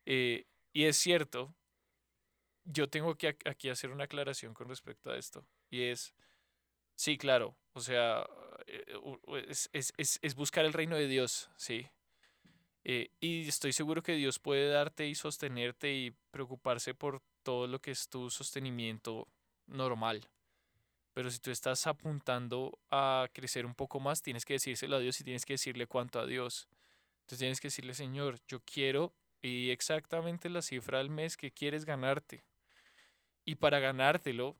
Eh, 0.06 0.46
y 0.72 0.84
es 0.84 0.96
cierto, 0.96 1.54
yo 2.64 2.88
tengo 2.88 3.16
que 3.16 3.36
aquí 3.44 3.68
hacer 3.68 3.90
una 3.90 4.04
aclaración 4.04 4.54
con 4.54 4.68
respecto 4.68 5.10
a 5.10 5.16
esto. 5.16 5.46
Y 5.70 5.82
es, 5.82 6.14
sí, 6.98 7.16
claro, 7.18 7.56
o 7.74 7.80
sea, 7.80 8.26
eh, 8.66 8.84
es, 9.48 9.70
es- 9.72 9.92
es- 9.96 10.18
es 10.22 10.34
buscar 10.34 10.64
el 10.66 10.72
reino 10.72 10.96
de 10.96 11.06
Dios, 11.08 11.50
sí. 11.56 11.86
Eh, 12.84 13.10
y 13.20 13.48
estoy 13.48 13.72
seguro 13.72 14.02
que 14.02 14.14
Dios 14.14 14.38
puede 14.38 14.70
darte 14.70 15.06
y 15.08 15.14
sostenerte 15.14 15.92
y 15.94 16.12
preocuparse 16.30 16.94
por 16.94 17.22
todo 17.42 17.66
lo 17.66 17.80
que 17.80 17.90
es 17.92 18.08
tu 18.08 18.30
sostenimiento 18.30 19.28
normal. 19.66 20.28
Pero 21.14 21.30
si 21.30 21.40
tú 21.40 21.50
estás 21.52 21.86
apuntando 21.86 22.78
a 22.90 23.28
crecer 23.34 23.66
un 23.66 23.74
poco 23.74 24.00
más, 24.00 24.22
tienes 24.22 24.44
que 24.46 24.54
decírselo 24.54 24.96
a 24.96 25.00
Dios 25.00 25.20
y 25.20 25.24
tienes 25.24 25.46
que 25.46 25.54
decirle 25.54 25.86
cuánto 25.88 26.20
a 26.20 26.26
Dios. 26.26 26.68
Entonces 27.22 27.40
tienes 27.40 27.60
que 27.60 27.68
decirle, 27.68 27.94
Señor, 27.94 28.38
yo 28.48 28.60
quiero 28.62 29.14
y 29.42 29.70
exactamente 29.70 30.50
la 30.50 30.62
cifra 30.62 31.00
al 31.00 31.10
mes 31.10 31.36
que 31.38 31.52
quieres 31.52 31.86
ganarte. 31.86 32.44
Y 33.44 33.56
para 33.56 33.80
ganártelo, 33.80 34.56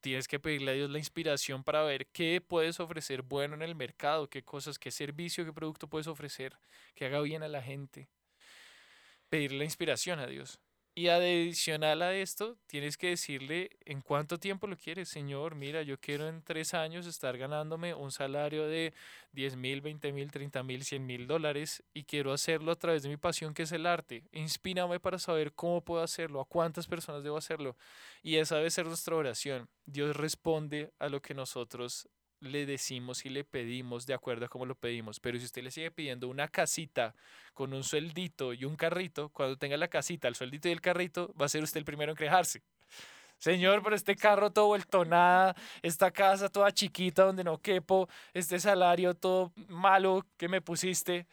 tienes 0.00 0.28
que 0.28 0.40
pedirle 0.40 0.70
a 0.70 0.74
Dios 0.74 0.90
la 0.90 0.98
inspiración 0.98 1.64
para 1.64 1.82
ver 1.82 2.06
qué 2.06 2.40
puedes 2.40 2.80
ofrecer 2.80 3.22
bueno 3.22 3.54
en 3.54 3.62
el 3.62 3.74
mercado, 3.74 4.28
qué 4.28 4.42
cosas, 4.42 4.78
qué 4.78 4.90
servicio, 4.90 5.44
qué 5.44 5.52
producto 5.52 5.88
puedes 5.88 6.06
ofrecer, 6.06 6.56
que 6.94 7.06
haga 7.06 7.20
bien 7.20 7.42
a 7.42 7.48
la 7.48 7.62
gente. 7.62 8.08
Pedirle 9.28 9.58
la 9.58 9.64
inspiración 9.64 10.18
a 10.18 10.26
Dios. 10.26 10.60
Y 10.96 11.08
adicional 11.08 12.02
a 12.02 12.14
esto, 12.14 12.56
tienes 12.68 12.96
que 12.96 13.08
decirle 13.08 13.70
en 13.84 14.00
cuánto 14.00 14.38
tiempo 14.38 14.68
lo 14.68 14.76
quieres, 14.76 15.08
Señor. 15.08 15.56
Mira, 15.56 15.82
yo 15.82 15.98
quiero 15.98 16.28
en 16.28 16.40
tres 16.40 16.72
años 16.72 17.06
estar 17.06 17.36
ganándome 17.36 17.94
un 17.94 18.12
salario 18.12 18.68
de 18.68 18.94
10 19.32 19.56
mil, 19.56 19.80
20 19.80 20.12
mil, 20.12 20.30
30 20.30 20.62
mil, 20.62 20.84
100 20.84 21.04
mil 21.04 21.26
dólares 21.26 21.82
y 21.94 22.04
quiero 22.04 22.32
hacerlo 22.32 22.70
a 22.70 22.76
través 22.76 23.02
de 23.02 23.08
mi 23.08 23.16
pasión 23.16 23.54
que 23.54 23.64
es 23.64 23.72
el 23.72 23.86
arte. 23.86 24.22
Inspírame 24.30 25.00
para 25.00 25.18
saber 25.18 25.52
cómo 25.52 25.80
puedo 25.80 26.00
hacerlo, 26.00 26.40
a 26.40 26.44
cuántas 26.44 26.86
personas 26.86 27.24
debo 27.24 27.38
hacerlo. 27.38 27.76
Y 28.22 28.36
esa 28.36 28.56
debe 28.58 28.70
ser 28.70 28.86
nuestra 28.86 29.16
oración. 29.16 29.68
Dios 29.86 30.14
responde 30.14 30.92
a 31.00 31.08
lo 31.08 31.20
que 31.20 31.34
nosotros 31.34 32.08
le 32.44 32.66
decimos 32.66 33.24
y 33.24 33.30
le 33.30 33.44
pedimos 33.44 34.06
de 34.06 34.14
acuerdo 34.14 34.46
a 34.46 34.48
cómo 34.48 34.66
lo 34.66 34.74
pedimos. 34.74 35.20
Pero 35.20 35.38
si 35.38 35.44
usted 35.44 35.62
le 35.62 35.70
sigue 35.70 35.90
pidiendo 35.90 36.28
una 36.28 36.48
casita 36.48 37.14
con 37.52 37.72
un 37.72 37.82
sueldito 37.82 38.52
y 38.52 38.64
un 38.64 38.76
carrito, 38.76 39.30
cuando 39.30 39.56
tenga 39.56 39.76
la 39.76 39.88
casita, 39.88 40.28
el 40.28 40.34
sueldito 40.34 40.68
y 40.68 40.72
el 40.72 40.80
carrito, 40.80 41.34
va 41.40 41.46
a 41.46 41.48
ser 41.48 41.62
usted 41.62 41.78
el 41.78 41.84
primero 41.84 42.12
en 42.12 42.16
quejarse. 42.16 42.62
Señor, 43.38 43.82
pero 43.82 43.96
este 43.96 44.16
carro 44.16 44.50
todo 44.50 44.66
vuelto 44.68 45.04
nada, 45.04 45.54
esta 45.82 46.10
casa 46.10 46.48
toda 46.48 46.72
chiquita 46.72 47.24
donde 47.24 47.44
no 47.44 47.58
quepo, 47.58 48.08
este 48.32 48.58
salario 48.58 49.14
todo 49.14 49.52
malo 49.68 50.24
que 50.36 50.48
me 50.48 50.60
pusiste. 50.60 51.26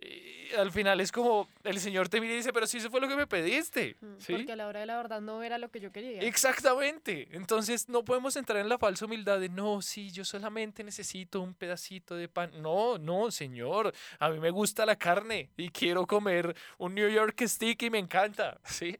Y 0.00 0.54
al 0.54 0.72
final 0.72 1.00
es 1.00 1.12
como 1.12 1.48
el 1.62 1.78
Señor 1.78 2.08
te 2.08 2.20
mira 2.20 2.32
y 2.32 2.36
dice, 2.38 2.52
pero 2.52 2.66
si 2.66 2.78
eso 2.78 2.90
fue 2.90 3.00
lo 3.00 3.08
que 3.08 3.16
me 3.16 3.26
pediste. 3.26 3.96
Mm, 4.00 4.14
¿sí? 4.18 4.32
Porque 4.32 4.52
a 4.52 4.56
la 4.56 4.66
hora 4.66 4.80
de 4.80 4.86
la 4.86 4.96
verdad 4.96 5.20
no 5.20 5.42
era 5.42 5.58
lo 5.58 5.70
que 5.70 5.80
yo 5.80 5.92
quería. 5.92 6.20
Exactamente. 6.20 7.28
Entonces 7.32 7.88
no 7.88 8.04
podemos 8.04 8.34
entrar 8.36 8.58
en 8.60 8.68
la 8.68 8.78
falsa 8.78 9.04
humildad 9.04 9.40
de, 9.40 9.48
no, 9.48 9.82
sí, 9.82 10.10
yo 10.10 10.24
solamente 10.24 10.82
necesito 10.82 11.40
un 11.40 11.54
pedacito 11.54 12.14
de 12.14 12.28
pan. 12.28 12.50
No, 12.62 12.98
no, 12.98 13.30
señor. 13.30 13.92
A 14.18 14.30
mí 14.30 14.40
me 14.40 14.50
gusta 14.50 14.86
la 14.86 14.96
carne 14.96 15.50
y 15.56 15.68
quiero 15.70 16.06
comer 16.06 16.56
un 16.78 16.94
New 16.94 17.08
York 17.08 17.42
stick 17.42 17.82
y 17.82 17.90
me 17.90 17.98
encanta. 17.98 18.58
¿Sí? 18.64 18.98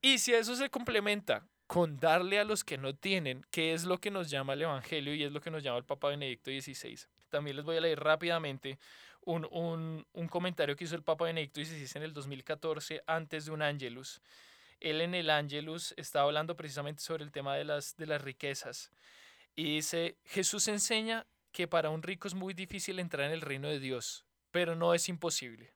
Y 0.00 0.18
si 0.18 0.32
eso 0.32 0.56
se 0.56 0.70
complementa 0.70 1.46
con 1.66 1.96
darle 1.96 2.38
a 2.38 2.44
los 2.44 2.64
que 2.64 2.76
no 2.76 2.94
tienen, 2.94 3.46
que 3.50 3.72
es 3.72 3.84
lo 3.84 3.98
que 3.98 4.10
nos 4.10 4.28
llama 4.28 4.54
el 4.54 4.62
Evangelio 4.62 5.14
y 5.14 5.24
es 5.24 5.32
lo 5.32 5.40
que 5.40 5.50
nos 5.50 5.62
llama 5.62 5.78
el 5.78 5.84
Papa 5.84 6.08
Benedicto 6.08 6.50
XVI. 6.50 6.98
También 7.30 7.56
les 7.56 7.64
voy 7.64 7.78
a 7.78 7.80
leer 7.80 7.98
rápidamente 7.98 8.78
un, 9.24 9.46
un, 9.50 10.06
un 10.12 10.28
comentario 10.28 10.76
que 10.76 10.84
hizo 10.84 10.96
el 10.96 11.02
Papa 11.02 11.24
Benedicto 11.24 11.64
XVI 11.64 11.88
en 11.96 12.02
el 12.02 12.12
2014 12.12 13.02
antes 13.06 13.46
de 13.46 13.52
un 13.52 13.62
Angelus 13.62 14.20
él 14.82 15.00
en 15.00 15.14
el 15.14 15.30
Angelus 15.30 15.94
estaba 15.96 16.24
hablando 16.24 16.56
precisamente 16.56 17.02
sobre 17.02 17.22
el 17.24 17.30
tema 17.30 17.54
de 17.54 17.64
las, 17.64 17.96
de 17.96 18.06
las 18.06 18.20
riquezas. 18.20 18.90
Y 19.54 19.76
dice, 19.76 20.16
Jesús 20.24 20.66
enseña 20.68 21.26
que 21.52 21.68
para 21.68 21.90
un 21.90 22.02
rico 22.02 22.26
es 22.26 22.34
muy 22.34 22.52
difícil 22.52 22.98
entrar 22.98 23.26
en 23.26 23.32
el 23.32 23.42
reino 23.42 23.68
de 23.68 23.78
Dios, 23.78 24.24
pero 24.50 24.74
no 24.74 24.92
es 24.94 25.08
imposible. 25.08 25.72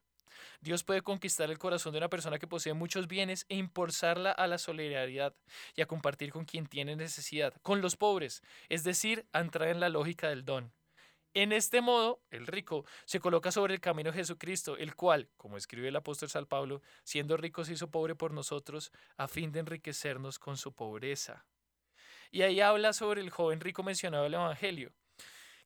Dios 0.61 0.83
puede 0.83 1.03
conquistar 1.03 1.51
el 1.51 1.59
corazón 1.59 1.93
de 1.93 1.99
una 1.99 2.09
persona 2.09 2.39
que 2.39 2.49
posee 2.49 2.75
muchos 2.75 3.07
bienes 3.07 3.47
e 3.49 3.57
impulsarla 3.57 4.33
a 4.33 4.47
la 4.47 4.59
solidaridad 4.59 5.35
y 5.77 5.83
a 5.83 5.87
compartir 5.87 6.33
con 6.33 6.45
quien 6.45 6.67
tiene 6.67 6.97
necesidad, 6.97 7.55
con 7.63 7.81
los 7.81 7.97
pobres, 7.97 8.43
es 8.69 8.83
decir, 8.83 9.27
a 9.33 9.41
entrar 9.41 9.69
en 9.69 9.81
la 9.81 9.89
lógica 9.89 10.29
del 10.29 10.45
don. 10.45 10.73
En 11.37 11.53
este 11.53 11.83
modo, 11.83 12.23
el 12.31 12.47
rico 12.47 12.87
se 13.05 13.21
coloca 13.21 13.53
sobre 13.53 13.75
el 13.75 13.81
camino 13.83 14.11
de 14.11 14.17
Jesucristo, 14.17 14.79
el 14.79 14.97
cual, 14.97 15.29
como 15.37 15.59
escribe 15.59 15.89
el 15.89 15.97
apóstol 15.97 16.31
San 16.31 16.47
Pablo, 16.47 16.81
siendo 17.05 17.37
rico 17.37 17.63
se 17.63 17.75
hizo 17.75 17.91
pobre 17.91 18.15
por 18.15 18.33
nosotros, 18.33 18.91
a 19.19 19.29
fin 19.29 19.53
de 19.53 19.61
enriquecernos 19.61 20.39
con 20.39 20.57
su 20.57 20.73
pobreza. 20.73 21.45
Y 22.31 22.41
ahí 22.41 22.63
habla 22.63 22.95
sobre 22.95 23.21
el 23.21 23.29
joven 23.29 23.61
rico 23.61 23.83
mencionado 23.83 24.25
en 24.25 24.29
el 24.33 24.41
Evangelio, 24.41 24.95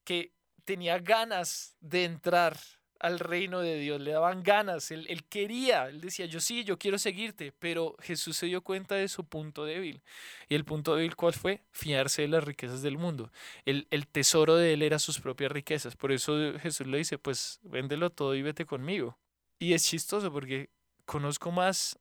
que 0.02 0.34
tenía 0.64 0.98
ganas 0.98 1.76
de 1.78 2.02
entrar 2.02 2.58
al 3.00 3.18
reino 3.18 3.60
de 3.60 3.78
Dios, 3.78 4.00
le 4.00 4.12
daban 4.12 4.42
ganas, 4.42 4.90
él, 4.90 5.06
él, 5.08 5.24
quería, 5.24 5.88
él 5.88 6.02
decía, 6.02 6.26
yo 6.26 6.38
sí, 6.38 6.64
yo 6.64 6.78
quiero 6.78 6.98
seguirte, 6.98 7.50
pero 7.58 7.96
Jesús 8.00 8.36
se 8.36 8.46
dio 8.46 8.62
cuenta 8.62 8.94
de 8.94 9.08
su 9.08 9.24
punto 9.24 9.64
débil. 9.64 10.02
¿Y 10.48 10.54
el 10.54 10.66
punto 10.66 10.94
débil 10.94 11.16
cuál 11.16 11.32
fue? 11.32 11.62
Fiarse 11.72 12.22
de 12.22 12.28
las 12.28 12.44
riquezas 12.44 12.82
del 12.82 12.98
mundo. 12.98 13.32
El, 13.64 13.86
el 13.90 14.06
tesoro 14.06 14.56
de 14.56 14.74
él 14.74 14.82
era 14.82 14.98
sus 14.98 15.18
propias 15.18 15.50
riquezas. 15.50 15.96
Por 15.96 16.12
eso 16.12 16.58
Jesús 16.60 16.86
le 16.86 16.98
dice, 16.98 17.16
pues 17.16 17.58
véndelo 17.62 18.10
todo 18.10 18.34
y 18.34 18.42
vete 18.42 18.66
conmigo. 18.66 19.18
Y 19.58 19.72
es 19.72 19.84
chistoso 19.86 20.30
porque 20.30 20.68
conozco 21.06 21.50
más, 21.50 21.98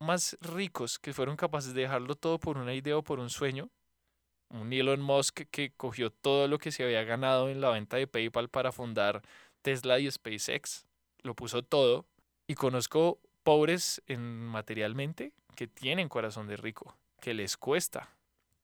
más 0.00 0.36
ricos 0.42 0.98
que 0.98 1.14
fueron 1.14 1.36
capaces 1.36 1.72
de 1.72 1.82
dejarlo 1.82 2.14
todo 2.14 2.38
por 2.38 2.58
una 2.58 2.74
idea 2.74 2.98
o 2.98 3.02
por 3.02 3.20
un 3.20 3.30
sueño. 3.30 3.70
Un 4.50 4.70
Elon 4.70 5.00
Musk 5.00 5.44
que 5.50 5.72
cogió 5.72 6.10
todo 6.10 6.46
lo 6.46 6.58
que 6.58 6.72
se 6.72 6.84
había 6.84 7.04
ganado 7.04 7.48
en 7.48 7.62
la 7.62 7.70
venta 7.70 7.96
de 7.96 8.06
PayPal 8.06 8.50
para 8.50 8.70
fundar 8.70 9.22
Tesla 9.62 9.98
y 9.98 10.10
SpaceX, 10.10 10.86
lo 11.22 11.34
puso 11.34 11.62
todo. 11.62 12.06
Y 12.46 12.54
conozco 12.54 13.18
pobres 13.44 14.02
en 14.06 14.20
materialmente 14.46 15.32
que 15.56 15.66
tienen 15.68 16.08
corazón 16.08 16.46
de 16.48 16.56
rico, 16.56 16.96
que 17.20 17.34
les 17.34 17.56
cuesta. 17.56 18.10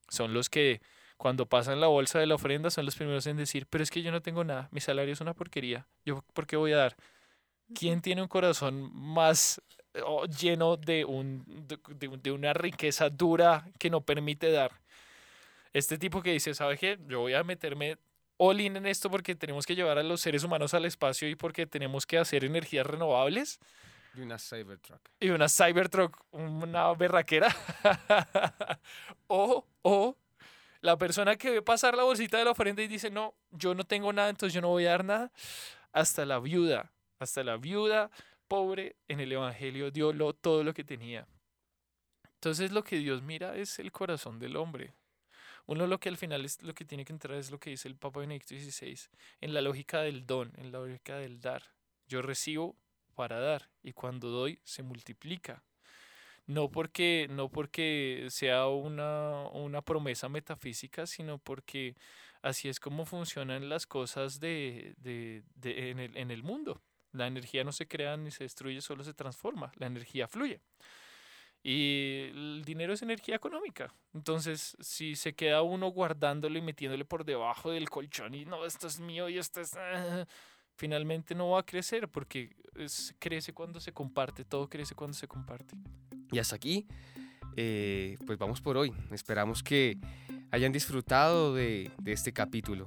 Son 0.08 0.34
los 0.34 0.48
que 0.50 0.80
Cuando 1.16 1.46
pasan 1.46 1.80
la 1.80 1.88
bolsa 1.88 2.20
de 2.20 2.26
la 2.26 2.37
ofrenda 2.37 2.70
son 2.70 2.84
los 2.84 2.94
primeros 2.94 3.26
en 3.26 3.37
decir, 3.37 3.66
pero 3.66 3.82
es 3.82 3.90
que 3.90 4.02
yo 4.02 4.12
no 4.12 4.22
tengo 4.22 4.44
nada, 4.44 4.68
mi 4.70 4.80
salario 4.80 5.12
es 5.12 5.20
una 5.20 5.34
porquería, 5.34 5.84
¿yo 6.04 6.22
por 6.32 6.46
qué 6.46 6.56
voy 6.56 6.72
a 6.72 6.76
dar? 6.76 6.96
¿Quién 7.74 8.00
tiene 8.02 8.22
un 8.22 8.28
corazón 8.28 8.90
más 8.94 9.61
oh, 10.04 10.26
lleno 10.26 10.76
de, 10.76 11.04
un, 11.04 11.44
de, 11.68 11.78
de- 11.96 12.16
de 12.18 12.30
una 12.32 12.52
riqueza 12.54 13.11
dura 13.11 13.68
que 13.80 13.90
no 13.90 14.00
permite 14.02 14.52
dar? 14.52 14.80
Este 15.72 15.98
tipo 15.98 16.22
que 16.22 16.32
dice, 16.32 16.54
¿sabe 16.54 16.78
qué? 16.78 16.98
Yo 17.08 17.20
voy 17.20 17.34
a 17.34 17.44
meterme 17.44 17.98
all 18.38 18.61
in 18.61 18.77
en 18.77 18.87
esto 18.87 19.11
porque 19.11 19.35
tenemos 19.35 19.66
que 19.66 19.74
llevar 19.74 19.98
a 19.98 20.03
los 20.03 20.20
seres 20.20 20.44
humanos 20.44 20.72
al 20.74 20.85
espacio 20.87 21.29
y 21.29 21.35
porque 21.37 21.66
tenemos 21.66 22.07
que 22.07 22.18
hacer 22.18 22.44
energías 22.44 22.87
renovables 22.87 23.61
Y 24.14 24.20
una 24.22 24.38
Cybertruck. 24.38 25.01
y 25.20 25.29
una 25.31 25.48
Cybertruck, 25.48 26.16
una 26.33 26.92
berraquera. 26.94 27.55
o, 29.27 29.66
o 29.83 30.16
la 30.81 30.96
persona 30.96 31.37
que 31.37 31.51
ve 31.51 31.62
pasar 31.62 31.96
la 31.96 32.05
bolsita 32.05 32.38
de 32.38 32.44
la 32.44 32.53
ofrenda 32.53 32.83
y 32.83 32.88
dice, 32.88 33.11
no, 33.11 33.35
yo 33.51 33.74
no 33.74 33.85
tengo 33.85 34.12
nada, 34.12 34.29
entonces 34.31 34.55
yo 34.55 34.61
no 34.61 34.68
voy 34.68 34.87
a 34.87 34.90
dar 34.90 35.05
nada. 35.05 35.33
Hasta 35.92 36.24
la 36.24 36.38
viuda, 36.38 36.92
hasta 37.18 37.42
la 37.44 37.57
viuda 37.57 38.11
pobre 38.46 38.96
en 39.09 39.20
el 39.20 39.33
Evangelio 39.33 39.90
dio 39.90 40.12
lo, 40.12 40.33
todo 40.33 40.64
lo 40.64 40.72
que 40.72 40.85
tenía. 40.85 41.27
Entonces 42.35 42.70
lo 42.72 42.85
que 42.85 42.96
Dios 42.96 43.22
mira 43.22 43.57
es 43.57 43.79
el 43.79 43.90
corazón 43.92 44.38
del 44.38 44.57
hombre. 44.57 44.94
Uno 45.68 45.87
lo 45.87 46.00
que 46.00 46.09
al 46.09 46.16
final 46.16 46.44
es 46.46 46.62
lo 46.62 46.74
que 46.74 46.85
tiene 46.85 47.04
que 47.04 47.12
entrar 47.12 47.37
es 47.38 47.50
lo 47.52 47.61
que 47.61 47.70
dice 47.70 47.88
el 47.88 47.94
Papa 47.96 48.20
Benedicto 48.20 48.54
XVI, 48.57 48.98
en 49.42 49.54
la 49.54 49.61
lógica 49.61 50.00
del 50.02 50.26
don, 50.26 50.50
en 50.57 50.72
la 50.72 50.81
lógica 50.81 51.16
del 51.18 51.40
dar. 51.40 51.62
Yo 52.09 52.22
recibo 52.22 52.74
para 53.14 53.38
dar 53.38 53.68
y 53.83 53.92
cuando 53.92 54.31
doy 54.31 54.61
se 54.64 54.83
multiplica. 54.83 55.62
No 56.46 56.70
porque, 56.70 57.26
no 57.31 57.50
porque 57.50 58.26
sea 58.31 58.66
una, 58.68 59.48
una 59.52 59.83
promesa 59.83 60.31
metafísica, 60.31 61.07
sino 61.07 61.38
porque 61.38 61.94
así 62.40 62.68
es 62.70 62.81
como 62.81 63.04
funcionan 63.04 63.68
las 63.68 63.87
cosas 63.87 64.40
de, 64.40 64.94
de- 64.98 65.42
de- 65.57 65.90
en, 65.90 65.98
el, 65.98 66.16
en 66.16 66.31
el 66.31 66.42
mundo. 66.42 66.81
La 67.12 67.26
energía 67.26 67.64
no 67.64 67.72
se 67.72 67.87
crea 67.87 68.16
ni 68.16 68.31
se 68.31 68.44
destruye, 68.44 68.81
solo 68.81 69.04
se 69.04 69.12
transforma. 69.14 69.72
La 69.76 69.87
energía 69.87 70.26
fluye. 70.28 70.61
Y 71.62 72.29
el 72.31 72.62
dinero 72.64 72.92
es 72.92 73.03
energía 73.03 73.37
económica. 73.37 73.92
Entonces, 74.14 74.77
si 74.81 75.16
se 75.16 75.35
queda 75.35 75.62
uno 75.62 75.88
guardándolo 75.88 76.57
y 76.59 76.62
metiéndole 76.62 77.05
por 77.05 77.25
debajo 77.25 77.71
del 77.71 77.90
colchón 77.90 78.35
y 78.35 78.44
no, 78.44 78.64
esto 78.64 78.87
es 78.87 79.01
mío 79.01 79.29
y 79.29 79.38
esto 79.38 79.61
es... 79.61 79.75
ah", 79.77 80.27
finalmente 80.77 81.35
no 81.35 81.51
va 81.51 81.61
a 81.61 81.66
crecer 81.66 82.09
porque 82.09 82.55
es- 82.77 83.14
crece 83.18 83.53
cuando 83.53 83.81
se 83.81 83.92
comparte, 83.92 84.44
todo 84.44 84.68
crece 84.68 84.94
cuando 84.94 85.16
se 85.16 85.27
comparte. 85.27 85.75
Y 86.31 86.38
hasta 86.38 86.57
aquí, 86.57 86.87
eh, 87.57 88.16
pues 88.25 88.38
vamos 88.38 88.61
por 88.61 88.77
hoy. 88.77 88.92
Esperamos 89.11 89.62
que 89.62 89.99
hayan 90.53 90.73
disfrutado 90.73 91.55
de, 91.55 91.90
de 91.99 92.12
este 92.12 92.33
capítulo. 92.33 92.87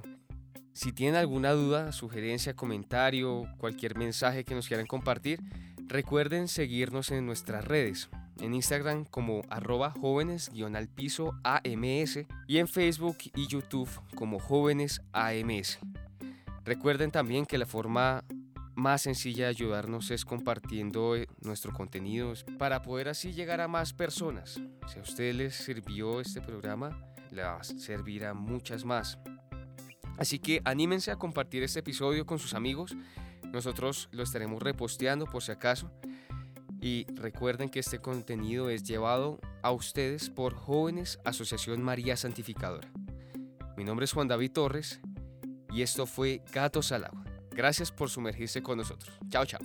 Si 0.72 0.92
tienen 0.92 1.16
alguna 1.16 1.52
duda, 1.52 1.92
sugerencia, 1.92 2.56
comentario, 2.56 3.44
cualquier 3.58 3.96
mensaje 3.98 4.44
que 4.44 4.54
nos 4.54 4.66
quieran 4.66 4.86
compartir, 4.86 5.38
recuerden 5.86 6.48
seguirnos 6.48 7.10
en 7.10 7.26
nuestras 7.26 7.66
redes. 7.66 8.08
En 8.40 8.54
Instagram 8.54 9.04
como 9.04 9.42
arroba 9.48 9.90
jóvenes 9.90 10.50
guion 10.52 10.76
al 10.76 10.88
piso 10.88 11.34
AMS 11.44 12.20
y 12.46 12.58
en 12.58 12.68
Facebook 12.68 13.18
y 13.34 13.46
YouTube 13.46 13.88
como 14.14 14.38
jóvenes 14.38 15.02
AMS. 15.12 15.78
Recuerden 16.64 17.10
también 17.10 17.44
que 17.44 17.58
la 17.58 17.66
forma 17.66 18.24
más 18.74 19.02
sencilla 19.02 19.44
de 19.44 19.50
ayudarnos 19.50 20.10
es 20.10 20.24
compartiendo 20.24 21.16
eh, 21.16 21.28
nuestro 21.40 21.72
contenido 21.72 22.32
para 22.58 22.82
poder 22.82 23.08
así 23.08 23.32
llegar 23.32 23.60
a 23.60 23.68
más 23.68 23.92
personas. 23.92 24.60
Si 24.88 24.98
a 24.98 25.02
ustedes 25.02 25.34
les 25.34 25.54
sirvió 25.54 26.20
este 26.20 26.40
programa, 26.40 26.98
le 27.30 27.42
va 27.42 27.56
a 27.56 27.64
servir 27.64 28.24
a 28.24 28.34
muchas 28.34 28.84
más. 28.84 29.18
Así 30.18 30.38
que 30.38 30.60
anímense 30.64 31.10
a 31.10 31.16
compartir 31.16 31.62
este 31.62 31.80
episodio 31.80 32.26
con 32.26 32.38
sus 32.38 32.54
amigos. 32.54 32.94
Nosotros 33.52 34.08
lo 34.12 34.22
estaremos 34.22 34.62
reposteando 34.62 35.26
por 35.26 35.42
si 35.42 35.52
acaso. 35.52 35.90
Y 36.82 37.06
recuerden 37.14 37.70
que 37.70 37.78
este 37.78 38.00
contenido 38.00 38.68
es 38.68 38.82
llevado 38.82 39.38
a 39.62 39.70
ustedes 39.70 40.28
por 40.28 40.54
Jóvenes 40.54 41.20
Asociación 41.24 41.80
María 41.80 42.16
Santificadora. 42.16 42.90
Mi 43.76 43.84
nombre 43.84 44.04
es 44.04 44.12
Juan 44.12 44.26
David 44.26 44.50
Torres 44.50 45.00
y 45.72 45.82
esto 45.82 46.06
fue 46.06 46.42
Gatos 46.52 46.90
al 46.90 47.04
Agua. 47.04 47.24
Gracias 47.52 47.92
por 47.92 48.10
sumergirse 48.10 48.62
con 48.62 48.78
nosotros. 48.78 49.16
Chao, 49.28 49.46
chao. 49.46 49.60